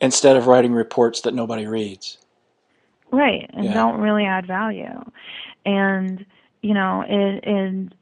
Instead 0.00 0.36
of 0.36 0.46
writing 0.46 0.72
reports 0.72 1.20
that 1.22 1.34
nobody 1.34 1.66
reads. 1.66 2.18
Right, 3.12 3.50
and 3.54 3.66
Yeah. 3.66 3.74
don't 3.74 4.00
really 4.00 4.24
add 4.24 4.46
value. 4.46 5.02
And 5.66 6.24
you 6.62 6.74
know, 6.74 7.02
it 7.08 7.44
and 7.44 7.94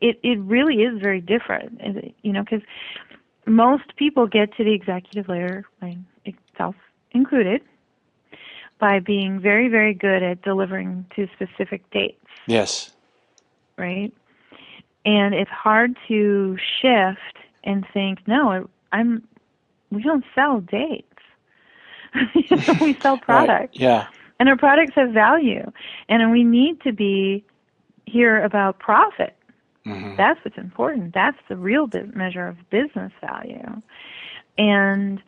it 0.00 0.18
it 0.22 0.38
really 0.40 0.82
is 0.82 1.00
very 1.00 1.20
different. 1.20 1.80
You 2.22 2.32
know, 2.32 2.42
because 2.42 2.62
most 3.46 3.96
people 3.96 4.26
get 4.26 4.54
to 4.56 4.64
the 4.64 4.72
executive 4.72 5.28
layer, 5.28 5.64
myself 5.80 6.76
included, 7.12 7.62
by 8.82 8.98
being 8.98 9.38
very 9.40 9.68
very 9.68 9.94
good 9.94 10.22
at 10.24 10.42
delivering 10.42 11.06
to 11.14 11.28
specific 11.36 11.88
dates. 11.92 12.18
Yes. 12.48 12.90
right? 13.78 14.12
And 15.06 15.34
it's 15.34 15.50
hard 15.50 15.96
to 16.08 16.56
shift 16.80 17.36
and 17.64 17.86
think, 17.94 18.26
no, 18.26 18.68
I'm. 18.92 19.22
We 19.90 20.02
don't 20.02 20.24
sell 20.34 20.60
dates. 20.60 21.06
You 22.34 22.56
know, 22.66 22.74
we 22.80 22.98
sell 23.02 23.16
Right. 23.28 23.46
products, 23.46 23.78
Yeah. 23.78 24.06
and 24.38 24.48
our 24.48 24.56
products 24.56 24.94
have 24.96 25.10
value, 25.12 25.70
and 26.08 26.30
we 26.32 26.44
need 26.44 26.80
to 26.82 26.92
be 26.92 27.44
here 28.06 28.42
about 28.42 28.78
profit. 28.80 29.34
hmm 29.84 30.14
That's 30.16 30.38
what's 30.44 30.58
important. 30.58 31.14
That's 31.14 31.38
the 31.48 31.56
real 31.56 31.88
measure 32.14 32.46
of 32.48 32.56
business 32.70 33.12
value, 33.20 33.80
and 34.58 35.22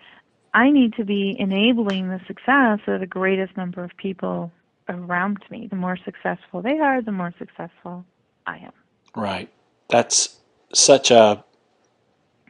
I 0.55 0.71
need 0.71 0.95
to 0.95 1.05
be 1.05 1.37
enabling 1.39 2.09
the 2.09 2.21
success 2.27 2.79
of 2.87 3.01
the 3.01 3.07
greatest 3.07 3.57
number 3.57 3.83
of 3.83 3.91
people 3.97 4.53
around 4.89 5.39
me. 5.51 5.67
The 5.69 5.77
more 5.77 5.99
successful 6.05 6.63
they 6.63 6.79
are, 6.79 7.03
the 7.03 7.13
more 7.13 7.35
successful 7.39 8.05
I 8.47 8.59
am. 8.59 8.73
Right. 9.17 9.51
That's 9.89 10.39
such 10.73 11.11
a 11.11 11.45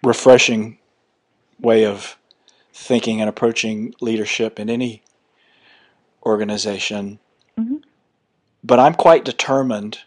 refreshing 0.03 0.79
way 1.59 1.87
of 1.87 2.19
thinking 2.75 3.21
and 3.21 3.29
approaching 3.29 3.95
leadership 4.03 4.61
in 4.61 4.69
any 4.69 5.03
organization. 6.27 7.21
Mhm. 7.59 7.83
But 8.63 8.81
I'm 8.81 8.95
quite 8.95 9.25
determined 9.25 10.01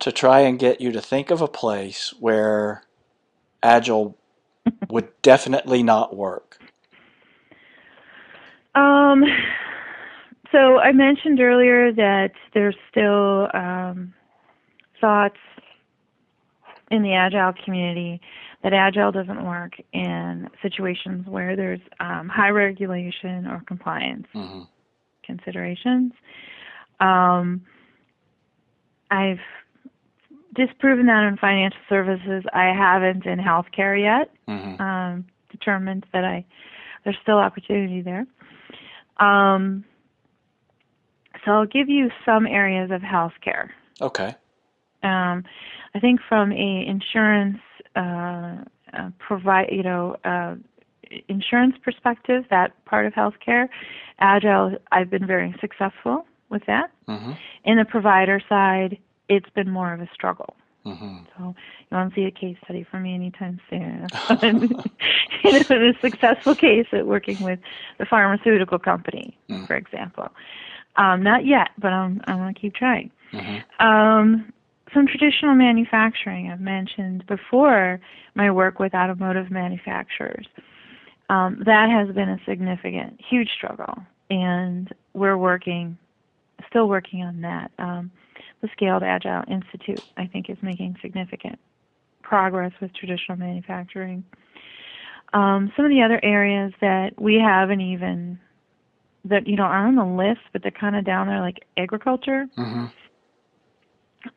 to 0.00 0.10
try 0.10 0.40
and 0.40 0.58
get 0.58 0.80
you 0.80 0.90
to 0.92 1.00
think 1.00 1.30
of 1.30 1.40
a 1.40 1.48
place 1.48 2.12
where 2.18 2.82
Agile 3.62 4.16
would 4.88 5.10
definitely 5.22 5.82
not 5.82 6.16
work. 6.16 6.58
Um, 8.74 9.24
so 10.52 10.78
I 10.78 10.92
mentioned 10.92 11.40
earlier 11.40 11.92
that 11.92 12.32
there's 12.52 12.76
still 12.90 13.48
um, 13.54 14.14
thoughts 15.00 15.38
in 16.90 17.02
the 17.02 17.14
agile 17.14 17.52
community 17.64 18.20
that 18.62 18.72
agile 18.72 19.12
doesn't 19.12 19.44
work 19.44 19.72
in 19.92 20.48
situations 20.62 21.26
where 21.26 21.56
there's 21.56 21.80
um, 22.00 22.28
high 22.28 22.50
regulation 22.50 23.46
or 23.46 23.62
compliance 23.66 24.26
hmm 24.32 24.62
considerations. 25.24 26.12
Um, 27.00 27.62
I've 29.10 29.38
disproven 30.54 31.06
that 31.06 31.26
in 31.26 31.38
financial 31.38 31.80
services. 31.88 32.44
I 32.52 32.74
haven't 32.76 33.24
in 33.24 33.38
healthcare 33.38 33.98
yet 34.00 34.30
hmm 34.46 34.80
um, 34.82 35.24
determined 35.50 36.04
that 36.12 36.24
I 36.24 36.44
there's 37.04 37.16
still 37.22 37.38
opportunity 37.38 38.02
there. 38.02 38.26
Um, 39.18 39.84
so 41.44 41.52
I'll 41.52 41.66
give 41.66 41.88
you 41.88 42.10
some 42.24 42.46
areas 42.46 42.90
of 42.90 43.02
healthcare. 43.02 43.70
Okay. 44.00 44.34
Um, 45.02 45.44
I 45.94 46.00
think 46.00 46.20
from 46.28 46.52
a 46.52 46.86
insurance 46.86 47.58
uh, 47.94 48.56
uh, 48.92 49.10
provide 49.18 49.68
you 49.70 49.82
know 49.82 50.16
uh, 50.24 50.56
insurance 51.28 51.76
perspective, 51.82 52.44
that 52.50 52.72
part 52.84 53.06
of 53.06 53.12
healthcare, 53.12 53.68
agile, 54.18 54.76
I've 54.90 55.10
been 55.10 55.26
very 55.26 55.54
successful 55.60 56.26
with 56.50 56.62
that. 56.66 56.90
hmm 57.06 57.32
In 57.64 57.78
the 57.78 57.84
provider 57.84 58.40
side, 58.48 58.98
it's 59.28 59.48
been 59.50 59.70
more 59.70 59.92
of 59.92 60.00
a 60.00 60.08
struggle. 60.12 60.56
Hmm 60.84 61.18
So 61.36 61.54
you 61.90 61.96
want 61.96 62.14
to 62.14 62.20
see 62.20 62.24
a 62.26 62.30
case 62.30 62.56
study 62.64 62.84
from 62.90 63.02
me 63.02 63.14
anytime 63.14 63.60
soon. 63.70 64.08
it's 65.44 65.70
a 65.70 65.92
successful 66.00 66.54
case 66.54 66.86
at 66.92 67.06
working 67.06 67.40
with 67.40 67.58
the 67.98 68.06
pharmaceutical 68.06 68.78
company, 68.78 69.36
Mm. 69.50 69.66
for 69.66 69.76
example. 69.76 70.28
Um, 70.96 71.22
not 71.22 71.44
yet, 71.46 71.68
but 71.78 71.88
I'm 71.92 72.20
I'm 72.26 72.38
going 72.38 72.54
to 72.54 72.60
keep 72.60 72.74
trying. 72.74 73.10
hmm 73.32 73.58
Um, 73.84 74.52
some 74.92 75.06
traditional 75.08 75.54
manufacturing 75.54 76.50
I've 76.50 76.60
mentioned 76.60 77.26
before 77.26 78.00
my 78.36 78.50
work 78.50 78.78
with 78.78 78.94
automotive 78.94 79.50
manufacturers. 79.50 80.46
Um, 81.30 81.62
that 81.66 81.88
has 81.90 82.14
been 82.14 82.28
a 82.28 82.38
significant, 82.46 83.18
huge 83.28 83.48
struggle, 83.56 83.94
and 84.30 84.92
we're 85.14 85.38
working, 85.38 85.96
still 86.68 86.88
working 86.88 87.22
on 87.22 87.40
that. 87.40 87.70
Um, 87.78 88.10
the 88.64 88.70
Scaled 88.72 89.02
Agile 89.02 89.42
Institute, 89.46 90.02
I 90.16 90.26
think, 90.26 90.48
is 90.48 90.56
making 90.62 90.96
significant 91.02 91.58
progress 92.22 92.72
with 92.80 92.94
traditional 92.94 93.36
manufacturing. 93.36 94.24
Um, 95.34 95.70
some 95.76 95.84
of 95.84 95.90
the 95.90 96.00
other 96.00 96.18
areas 96.22 96.72
that 96.80 97.20
we 97.20 97.34
haven't 97.34 97.82
even 97.82 98.38
that 99.26 99.46
you 99.46 99.56
know 99.56 99.64
are 99.64 99.86
on 99.86 99.96
the 99.96 100.04
list, 100.04 100.40
but 100.52 100.62
they're 100.62 100.70
kind 100.70 100.96
of 100.96 101.04
down 101.04 101.26
there, 101.26 101.40
like 101.40 101.66
agriculture. 101.76 102.46
hmm 102.56 102.86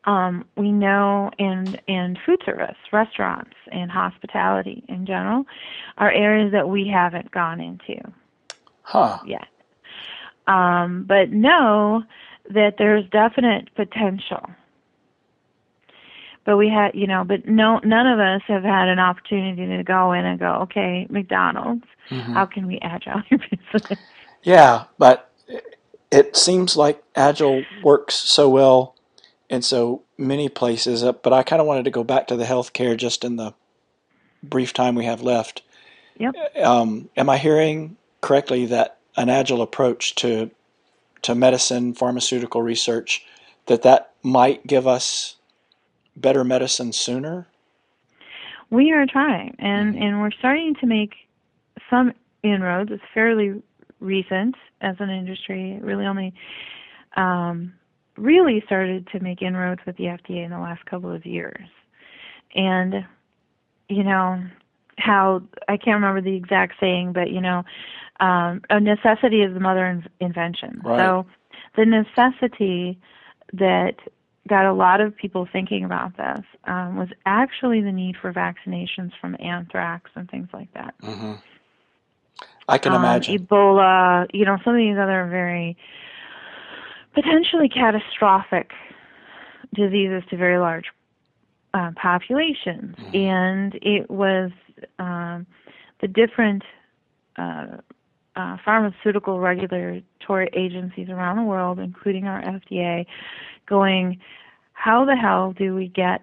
Um, 0.04 0.44
we 0.58 0.70
know 0.70 1.30
in 1.38 1.78
in 1.86 2.18
food 2.26 2.42
service, 2.44 2.76
restaurants, 2.92 3.56
and 3.72 3.90
hospitality 3.90 4.84
in 4.90 5.06
general, 5.06 5.46
are 5.96 6.12
areas 6.12 6.52
that 6.52 6.68
we 6.68 6.86
haven't 6.86 7.30
gone 7.30 7.60
into 7.60 7.98
Huh. 8.82 9.20
yet. 9.24 9.48
Um, 10.46 11.04
but 11.08 11.30
know 11.30 12.02
that 12.48 12.74
there's 12.78 13.04
definite 13.10 13.74
potential. 13.74 14.48
But 16.44 16.56
we 16.56 16.68
had, 16.68 16.94
you 16.94 17.06
know, 17.06 17.24
but 17.24 17.46
no, 17.46 17.78
none 17.84 18.06
of 18.06 18.18
us 18.18 18.40
have 18.46 18.62
had 18.62 18.88
an 18.88 18.98
opportunity 18.98 19.66
to 19.76 19.82
go 19.82 20.12
in 20.12 20.24
and 20.24 20.38
go, 20.38 20.60
okay, 20.62 21.06
McDonald's, 21.10 21.84
Mhm. 22.10 22.32
how 22.34 22.46
can 22.46 22.66
we 22.66 22.78
agile 22.80 23.22
your 23.28 23.40
business? 23.72 23.98
Yeah, 24.42 24.84
but 24.96 25.30
it 26.10 26.36
seems 26.36 26.76
like 26.76 27.02
Agile 27.14 27.64
works 27.82 28.14
so 28.14 28.48
well 28.48 28.94
in 29.50 29.60
so 29.60 30.02
many 30.16 30.48
places. 30.48 31.04
uh, 31.04 31.12
But 31.12 31.34
I 31.34 31.42
kind 31.42 31.60
of 31.60 31.66
wanted 31.66 31.84
to 31.84 31.90
go 31.90 32.02
back 32.04 32.26
to 32.28 32.36
the 32.36 32.44
healthcare 32.44 32.96
just 32.96 33.24
in 33.24 33.36
the 33.36 33.52
brief 34.42 34.72
time 34.72 34.94
we 34.94 35.04
have 35.04 35.20
left. 35.20 35.62
Yep. 36.18 36.34
Um, 36.64 37.10
am 37.16 37.28
I 37.28 37.36
hearing 37.36 37.96
correctly 38.22 38.64
that 38.66 38.96
an 39.16 39.28
Agile 39.28 39.60
approach 39.60 40.14
to 40.16 40.50
to 41.22 41.34
medicine, 41.34 41.94
pharmaceutical 41.94 42.62
research, 42.62 43.24
that 43.66 43.82
that 43.82 44.12
might 44.22 44.66
give 44.66 44.86
us 44.86 45.36
better 46.16 46.44
medicine 46.44 46.92
sooner? 46.92 47.46
We 48.70 48.92
are 48.92 49.06
trying, 49.06 49.56
and 49.58 49.96
and 49.96 50.20
we're 50.20 50.30
starting 50.32 50.74
to 50.80 50.86
make 50.86 51.14
some 51.88 52.12
inroads. 52.42 52.90
It's 52.92 53.02
fairly 53.14 53.62
recent 54.00 54.56
as 54.80 54.96
an 54.98 55.10
industry. 55.10 55.72
It 55.72 55.82
really 55.82 56.04
only 56.04 56.34
um, 57.16 57.72
really 58.16 58.62
started 58.66 59.08
to 59.12 59.20
make 59.20 59.42
inroads 59.42 59.80
with 59.86 59.96
the 59.96 60.04
FDA 60.04 60.44
in 60.44 60.50
the 60.50 60.58
last 60.58 60.84
couple 60.84 61.10
of 61.10 61.24
years, 61.24 61.66
and 62.54 63.06
you 63.88 64.04
know 64.04 64.42
how 64.98 65.42
I 65.68 65.76
can't 65.76 65.94
remember 65.94 66.20
the 66.20 66.36
exact 66.36 66.74
saying, 66.80 67.12
but 67.12 67.30
you 67.30 67.40
know, 67.40 67.64
um, 68.20 68.62
a 68.68 68.80
necessity 68.80 69.42
is 69.42 69.54
the 69.54 69.60
mother 69.60 69.86
of 69.86 70.02
invention. 70.20 70.80
Right. 70.84 70.98
So 70.98 71.26
the 71.76 71.86
necessity 71.86 72.98
that 73.52 73.94
got 74.48 74.66
a 74.66 74.72
lot 74.72 75.00
of 75.00 75.16
people 75.16 75.46
thinking 75.50 75.84
about 75.84 76.16
this 76.16 76.44
um, 76.64 76.96
was 76.96 77.08
actually 77.26 77.80
the 77.80 77.92
need 77.92 78.16
for 78.20 78.32
vaccinations 78.32 79.12
from 79.20 79.36
anthrax 79.38 80.10
and 80.14 80.28
things 80.30 80.48
like 80.52 80.72
that. 80.74 80.94
Mm-hmm. 81.02 81.34
I 82.68 82.78
can 82.78 82.92
um, 82.92 83.02
imagine. 83.02 83.38
Ebola, 83.38 84.26
you 84.32 84.44
know, 84.44 84.58
some 84.64 84.74
of 84.74 84.78
these 84.78 84.96
other 84.98 85.26
very 85.30 85.76
potentially 87.14 87.68
catastrophic 87.68 88.72
diseases 89.74 90.22
to 90.30 90.36
very 90.36 90.58
large 90.58 90.86
uh, 91.74 91.90
populations. 91.96 92.96
Mm-hmm. 92.96 93.16
And 93.16 93.74
it 93.82 94.10
was 94.10 94.50
um, 94.98 95.46
the 96.00 96.08
different 96.08 96.62
uh, 97.36 97.78
uh, 98.36 98.56
pharmaceutical 98.64 99.40
regulatory 99.40 100.48
agencies 100.52 101.08
around 101.08 101.36
the 101.36 101.42
world, 101.42 101.78
including 101.78 102.26
our 102.26 102.42
FDA, 102.42 103.06
going, 103.66 104.20
how 104.72 105.04
the 105.04 105.16
hell 105.16 105.52
do 105.52 105.74
we 105.74 105.88
get 105.88 106.22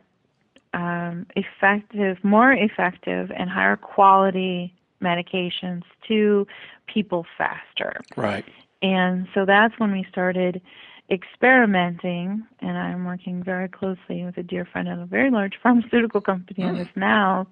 um, 0.74 1.26
effective, 1.36 2.18
more 2.24 2.54
effective, 2.54 3.32
and 3.36 3.50
higher 3.50 3.76
quality 3.76 4.74
medications 5.02 5.84
to 6.08 6.48
people 6.88 7.26
faster? 7.38 8.02
Right. 8.16 8.46
And 8.82 9.28
so 9.34 9.46
that's 9.46 9.78
when 9.78 9.92
we 9.92 10.06
started 10.10 10.62
experimenting, 11.10 12.46
and 12.60 12.78
I'm 12.78 13.06
working 13.06 13.44
very 13.44 13.68
closely 13.68 14.24
with 14.26 14.38
a 14.38 14.44
dear 14.44 14.66
friend 14.66 14.88
of 14.88 15.00
a 15.00 15.06
very 15.06 15.30
large 15.30 15.54
pharmaceutical 15.64 16.22
company 16.22 16.64
on 16.64 16.78
this 16.78 16.88
now, 16.96 17.48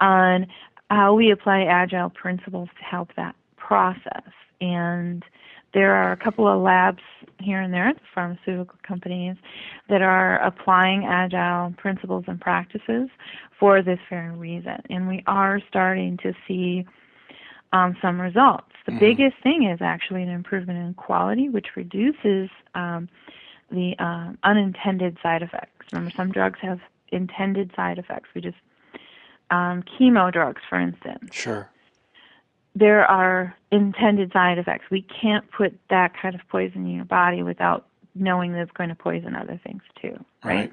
on 0.00 0.46
how 0.90 1.14
we 1.14 1.30
apply 1.30 1.62
agile 1.62 2.10
principles 2.10 2.68
to 2.78 2.84
help 2.84 3.10
that 3.16 3.34
process. 3.56 4.32
And 4.60 5.24
there 5.72 5.94
are 5.94 6.12
a 6.12 6.16
couple 6.16 6.48
of 6.48 6.60
labs 6.60 7.02
here 7.38 7.60
and 7.60 7.72
there 7.72 7.88
at 7.88 7.96
the 7.96 8.02
pharmaceutical 8.14 8.78
companies 8.86 9.36
that 9.88 10.02
are 10.02 10.38
applying 10.38 11.04
agile 11.04 11.72
principles 11.78 12.24
and 12.26 12.40
practices 12.40 13.08
for 13.58 13.82
this 13.82 14.00
very 14.08 14.30
reason. 14.36 14.82
And 14.90 15.08
we 15.08 15.22
are 15.26 15.60
starting 15.68 16.18
to 16.18 16.32
see 16.48 16.84
um, 17.72 17.96
some 18.02 18.20
results. 18.20 18.69
The 18.86 18.92
Mhm. 18.92 18.98
biggest 18.98 19.36
thing 19.42 19.64
is 19.64 19.80
actually 19.80 20.22
an 20.22 20.28
improvement 20.28 20.78
in 20.78 20.94
quality, 20.94 21.48
which 21.48 21.76
reduces 21.76 22.48
um, 22.74 23.08
the 23.70 23.96
um, 23.98 24.38
unintended 24.42 25.16
side 25.22 25.42
effects. 25.42 25.86
Remember, 25.92 26.12
some 26.16 26.32
drugs 26.32 26.58
have 26.60 26.80
intended 27.12 27.72
side 27.74 27.98
effects. 27.98 28.28
We 28.34 28.40
just 28.40 28.58
um, 29.50 29.82
chemo 29.82 30.32
drugs, 30.32 30.62
for 30.68 30.78
instance. 30.78 31.34
Sure. 31.34 31.68
There 32.74 33.04
are 33.04 33.54
intended 33.72 34.32
side 34.32 34.58
effects. 34.58 34.84
We 34.90 35.02
can't 35.02 35.50
put 35.50 35.76
that 35.90 36.12
kind 36.16 36.34
of 36.34 36.40
poison 36.48 36.86
in 36.86 36.94
your 36.94 37.04
body 37.04 37.42
without 37.42 37.86
knowing 38.14 38.52
that 38.52 38.62
it's 38.62 38.72
going 38.72 38.90
to 38.90 38.94
poison 38.94 39.34
other 39.34 39.60
things 39.64 39.82
too, 40.00 40.24
right? 40.44 40.54
Right. 40.54 40.72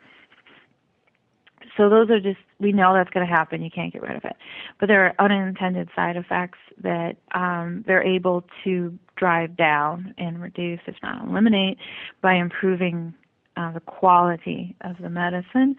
So 1.77 1.89
those 1.89 2.09
are 2.09 2.19
just 2.19 2.39
we 2.59 2.71
know 2.71 2.93
that's 2.93 3.09
going 3.11 3.25
to 3.25 3.31
happen. 3.31 3.61
You 3.61 3.69
can't 3.69 3.93
get 3.93 4.01
rid 4.01 4.17
of 4.17 4.25
it, 4.25 4.35
but 4.79 4.87
there 4.87 5.05
are 5.05 5.13
unintended 5.19 5.89
side 5.95 6.17
effects 6.17 6.57
that 6.81 7.17
um, 7.33 7.83
they're 7.87 8.03
able 8.03 8.43
to 8.63 8.97
drive 9.15 9.55
down 9.55 10.13
and 10.17 10.41
reduce, 10.41 10.79
if 10.87 10.95
not 11.03 11.27
eliminate, 11.27 11.77
by 12.21 12.33
improving 12.33 13.13
uh, 13.55 13.71
the 13.71 13.79
quality 13.79 14.75
of 14.81 14.95
the 14.99 15.09
medicine. 15.09 15.75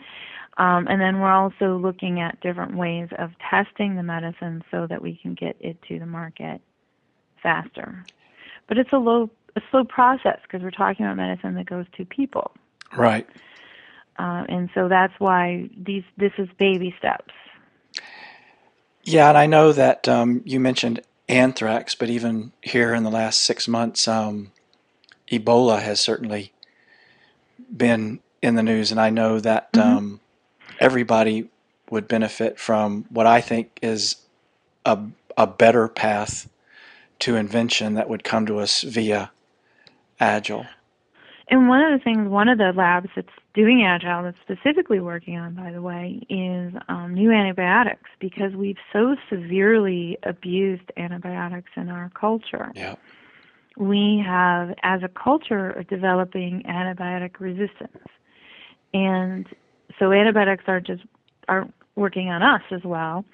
Um, 0.58 0.88
and 0.88 1.00
then 1.00 1.20
we're 1.20 1.32
also 1.32 1.76
looking 1.76 2.20
at 2.20 2.40
different 2.40 2.76
ways 2.76 3.08
of 3.18 3.30
testing 3.48 3.94
the 3.94 4.02
medicine 4.02 4.64
so 4.70 4.86
that 4.88 5.00
we 5.00 5.16
can 5.20 5.34
get 5.34 5.56
it 5.60 5.80
to 5.88 5.98
the 5.98 6.06
market 6.06 6.60
faster. 7.42 8.04
But 8.66 8.76
it's 8.78 8.92
a 8.92 8.98
low, 8.98 9.30
a 9.54 9.60
slow 9.70 9.84
process 9.84 10.38
because 10.42 10.62
we're 10.62 10.72
talking 10.72 11.06
about 11.06 11.16
medicine 11.16 11.54
that 11.54 11.66
goes 11.66 11.86
to 11.96 12.04
people. 12.04 12.52
Right. 12.96 13.28
Uh, 14.18 14.44
and 14.48 14.70
so 14.74 14.88
that's 14.88 15.14
why 15.18 15.70
these 15.76 16.04
this 16.16 16.32
is 16.38 16.48
baby 16.58 16.94
steps. 16.98 17.34
Yeah, 19.04 19.28
and 19.30 19.38
I 19.38 19.46
know 19.46 19.72
that 19.72 20.08
um, 20.08 20.42
you 20.44 20.60
mentioned 20.60 21.00
anthrax, 21.28 21.94
but 21.94 22.10
even 22.10 22.52
here 22.62 22.94
in 22.94 23.04
the 23.04 23.10
last 23.10 23.40
six 23.40 23.68
months, 23.68 24.08
um, 24.08 24.52
Ebola 25.30 25.80
has 25.82 26.00
certainly 26.00 26.52
been 27.76 28.20
in 28.42 28.56
the 28.56 28.62
news, 28.62 28.90
and 28.92 29.00
I 29.00 29.10
know 29.10 29.40
that 29.40 29.72
Mhm. 29.74 29.98
um, 29.98 30.20
everybody 30.80 31.48
would 31.90 32.08
benefit 32.08 32.58
from 32.60 33.06
what 33.10 33.26
I 33.26 33.40
think 33.40 33.78
is 33.82 34.16
a 34.86 34.98
a 35.36 35.46
better 35.46 35.88
path 35.88 36.48
to 37.20 37.36
invention 37.36 37.94
that 37.94 38.08
would 38.08 38.24
come 38.24 38.46
to 38.46 38.58
us 38.58 38.82
via 38.82 39.30
Agile. 40.20 40.66
And 41.50 41.68
one 41.68 41.82
of 41.82 41.98
the 41.98 42.04
things, 42.04 42.28
one 42.28 42.48
of 42.48 42.58
the 42.58 42.72
labs 42.74 43.10
that's 43.16 43.28
doing 43.58 43.84
Agile, 43.84 44.22
that's 44.22 44.38
specifically 44.40 45.00
working 45.00 45.36
on, 45.36 45.52
by 45.52 45.72
the 45.72 45.82
way, 45.82 46.20
is 46.30 46.72
um, 46.88 47.12
new 47.12 47.32
antibiotics 47.32 48.08
because 48.20 48.54
we've 48.54 48.76
so 48.92 49.16
severely 49.28 50.16
abused 50.22 50.92
antibiotics 50.96 51.72
in 51.74 51.88
our 51.88 52.08
culture. 52.10 52.70
Yeah. 52.76 52.94
We 53.76 54.22
have, 54.24 54.76
as 54.84 55.02
a 55.02 55.08
culture, 55.08 55.84
developing 55.88 56.62
antibiotic 56.68 57.40
resistance, 57.40 58.06
and 58.94 59.48
so 59.98 60.12
antibiotics 60.12 60.64
are 60.68 60.78
just 60.80 61.02
aren't 61.48 61.74
working 61.96 62.28
on 62.28 62.44
us 62.44 62.62
as 62.70 62.84
well. 62.84 63.24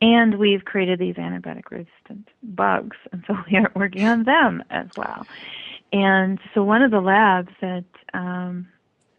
And 0.00 0.38
we've 0.38 0.64
created 0.64 0.98
these 0.98 1.16
antibiotic 1.16 1.70
resistant 1.70 2.26
bugs, 2.42 2.96
and 3.12 3.22
so 3.26 3.36
we 3.50 3.58
are 3.58 3.70
working 3.74 4.06
on 4.06 4.24
them 4.24 4.64
as 4.70 4.86
well. 4.96 5.26
And 5.92 6.38
so 6.54 6.64
one 6.64 6.80
of 6.80 6.90
the 6.90 7.00
labs 7.02 7.52
that 7.60 7.84
um, 8.14 8.66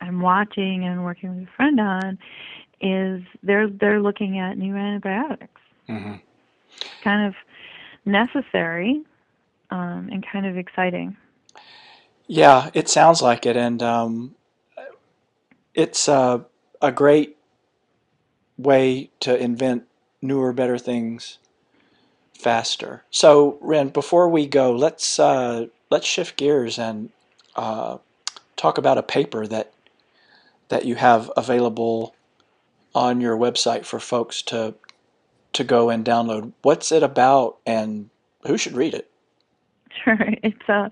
I'm 0.03 0.21
watching 0.21 0.85
and 0.85 1.03
working 1.03 1.35
with 1.39 1.47
a 1.47 1.51
friend 1.55 1.79
on 1.79 2.19
is 2.81 3.21
they're 3.43 3.69
they're 3.69 4.01
looking 4.01 4.39
at 4.39 4.57
new 4.57 4.75
antibiotics, 4.75 5.61
hmm 5.87 6.15
kind 7.03 7.27
of 7.27 7.35
necessary 8.05 9.01
um, 9.71 10.09
and 10.11 10.25
kind 10.31 10.45
of 10.45 10.57
exciting. 10.57 11.15
Yeah, 12.27 12.69
it 12.73 12.89
sounds 12.89 13.21
like 13.21 13.45
it, 13.45 13.57
and 13.57 13.83
um, 13.83 14.35
it's 15.73 16.07
uh, 16.09 16.39
a 16.81 16.91
great 16.91 17.37
way 18.57 19.09
to 19.21 19.37
invent 19.37 19.83
newer, 20.21 20.53
better 20.53 20.77
things 20.77 21.39
faster. 22.33 23.03
So, 23.11 23.57
Ryn, 23.61 23.89
before 23.89 24.29
we 24.29 24.47
go, 24.47 24.71
let's 24.73 25.19
uh, 25.19 25.67
let's 25.89 26.07
shift 26.07 26.37
gears 26.37 26.79
and 26.79 27.09
uh, 27.55 27.97
talk 28.55 28.77
about 28.77 28.97
a 28.97 29.03
paper 29.03 29.47
that 29.47 29.72
that 30.69 30.85
you 30.85 30.95
have 30.95 31.31
available 31.35 32.15
on 32.95 33.21
your 33.21 33.37
website 33.37 33.85
for 33.85 33.99
folks 33.99 34.41
to 34.43 34.75
to 35.53 35.63
go 35.63 35.89
and 35.89 36.03
download. 36.03 36.51
What's 36.63 36.91
it 36.91 37.03
about, 37.03 37.57
and 37.65 38.09
who 38.47 38.57
should 38.57 38.73
read 38.73 38.93
it? 38.93 39.09
Sure, 40.03 40.17
it's 40.41 40.69
a 40.69 40.89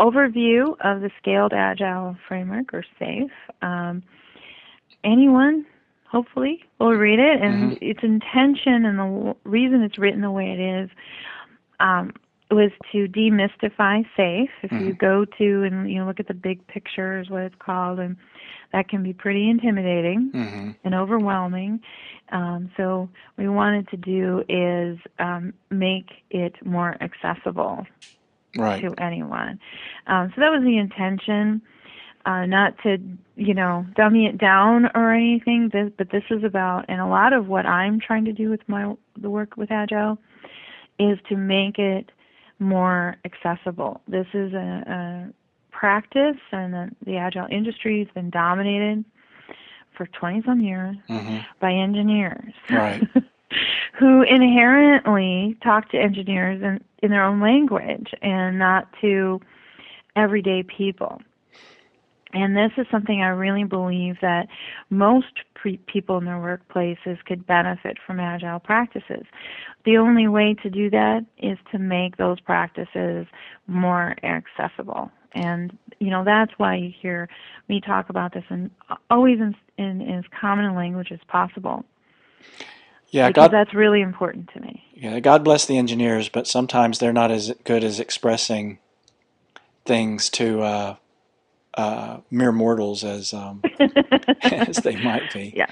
overview 0.00 0.72
of 0.80 1.02
the 1.02 1.10
Scaled 1.22 1.52
Agile 1.52 2.16
Framework 2.26 2.74
or 2.74 2.84
SAFe. 2.98 3.30
Um, 3.62 4.02
anyone, 5.04 5.64
hopefully, 6.10 6.64
will 6.80 6.94
read 6.94 7.20
it, 7.20 7.40
and 7.40 7.78
its 7.80 8.00
intention 8.02 8.84
and 8.84 8.98
the 8.98 9.36
reason 9.44 9.82
it's 9.82 9.98
written 9.98 10.20
the 10.20 10.32
way 10.32 10.50
it 10.50 10.58
is 10.58 10.90
um, 11.78 12.12
was 12.50 12.70
to 12.92 13.06
demystify 13.08 14.04
SAFe. 14.16 14.48
If 14.62 14.72
you 14.72 14.94
Mhm. 14.94 14.98
go 14.98 15.24
to 15.24 15.62
and 15.64 15.90
you 15.90 15.98
know, 16.00 16.06
look 16.06 16.20
at 16.20 16.26
the 16.28 16.34
big 16.34 16.66
picture, 16.66 17.20
is 17.20 17.30
what 17.30 17.42
it's 17.42 17.54
called, 17.56 17.98
and 18.00 18.16
that 18.72 18.88
can 18.88 19.02
be 19.02 19.12
pretty 19.12 19.48
intimidating 19.48 20.32
Mm-hmm. 20.34 20.70
and 20.84 20.94
overwhelming. 20.94 21.80
Um, 22.32 22.70
so, 22.76 23.08
what 23.34 23.44
we 23.44 23.48
wanted 23.48 23.88
to 23.88 23.96
do 23.96 24.44
is 24.48 24.98
um, 25.18 25.52
make 25.70 26.10
it 26.30 26.54
more 26.64 26.96
accessible 27.00 27.86
Right. 28.56 28.80
to 28.82 28.94
anyone. 28.98 29.58
Um, 30.06 30.32
so 30.34 30.40
that 30.40 30.50
was 30.50 30.62
the 30.64 30.76
intention, 30.76 31.62
uh, 32.26 32.46
not 32.46 32.76
to 32.82 32.98
you 33.36 33.54
know 33.54 33.86
dummy 33.94 34.26
it 34.26 34.38
down 34.38 34.90
or 34.94 35.12
anything. 35.12 35.68
This, 35.72 35.90
but 35.96 36.10
this 36.10 36.24
is 36.30 36.42
about, 36.44 36.84
and 36.88 37.00
a 37.00 37.06
lot 37.06 37.32
of 37.32 37.46
what 37.48 37.64
I'm 37.66 38.00
trying 38.00 38.24
to 38.24 38.32
do 38.32 38.50
with 38.50 38.60
my 38.68 38.94
the 39.20 39.30
work 39.30 39.56
with 39.56 39.70
Agile 39.70 40.18
is 40.98 41.18
to 41.28 41.36
make 41.36 41.78
it 41.78 42.10
more 42.60 43.16
accessible. 43.24 44.00
This 44.06 44.26
is 44.34 44.52
a, 44.52 44.84
a 44.86 45.32
practice, 45.72 46.36
and 46.52 46.72
the, 46.74 46.90
the 47.04 47.16
Agile 47.16 47.46
industry 47.50 47.98
has 48.04 48.08
been 48.14 48.30
dominated 48.30 49.04
for 49.96 50.06
20 50.06 50.42
some 50.46 50.60
years 50.60 50.96
Mm-hmm. 51.08 51.38
by 51.60 51.72
engineers. 51.72 52.52
Right. 52.70 53.02
who 53.98 54.22
inherently 54.22 55.56
talk 55.62 55.90
to 55.90 55.98
engineers 55.98 56.62
in, 56.62 56.80
in 57.02 57.10
their 57.10 57.24
own 57.24 57.40
language 57.40 58.08
and 58.22 58.58
not 58.58 58.88
to 59.00 59.40
everyday 60.16 60.62
people. 60.62 61.20
And 62.32 62.56
this 62.56 62.70
is 62.76 62.86
something 62.90 63.22
I 63.22 63.28
really 63.28 63.64
believe 63.64 64.16
that 64.22 64.46
most 64.88 65.40
pre- 65.54 65.78
people 65.78 66.18
in 66.18 66.24
their 66.24 66.34
workplaces 66.36 67.18
could 67.24 67.46
benefit 67.46 67.98
from 68.06 68.20
agile 68.20 68.60
practices. 68.60 69.24
The 69.84 69.96
only 69.96 70.28
way 70.28 70.54
to 70.62 70.70
do 70.70 70.90
that 70.90 71.24
is 71.38 71.58
to 71.72 71.78
make 71.78 72.16
those 72.16 72.38
practices 72.40 73.26
more 73.66 74.16
accessible. 74.22 75.10
And 75.32 75.76
you 76.00 76.10
know 76.10 76.24
that's 76.24 76.52
why 76.56 76.74
you 76.76 76.92
hear 77.00 77.28
me 77.68 77.80
talk 77.80 78.10
about 78.10 78.34
this 78.34 78.42
and 78.48 78.70
always 79.10 79.38
in, 79.38 79.54
in, 79.78 80.00
in 80.00 80.18
as 80.18 80.24
common 80.40 80.64
a 80.64 80.74
language 80.74 81.12
as 81.12 81.20
possible. 81.28 81.84
Yeah, 83.10 83.28
because 83.28 83.48
God, 83.48 83.52
that's 83.52 83.74
really 83.74 84.00
important 84.00 84.50
to 84.54 84.60
me. 84.60 84.84
Yeah, 84.94 85.20
God 85.20 85.44
bless 85.44 85.66
the 85.66 85.78
engineers, 85.78 86.28
but 86.28 86.46
sometimes 86.46 86.98
they're 86.98 87.12
not 87.12 87.30
as 87.30 87.52
good 87.64 87.84
as 87.84 88.00
expressing 88.00 88.78
things 89.84 90.30
to 90.30 90.62
uh, 90.62 90.96
uh, 91.74 92.18
mere 92.30 92.52
mortals 92.52 93.04
as 93.04 93.32
um, 93.32 93.62
as 94.50 94.80
they 94.80 94.96
might 94.96 95.32
be. 95.32 95.52
Yeah. 95.56 95.66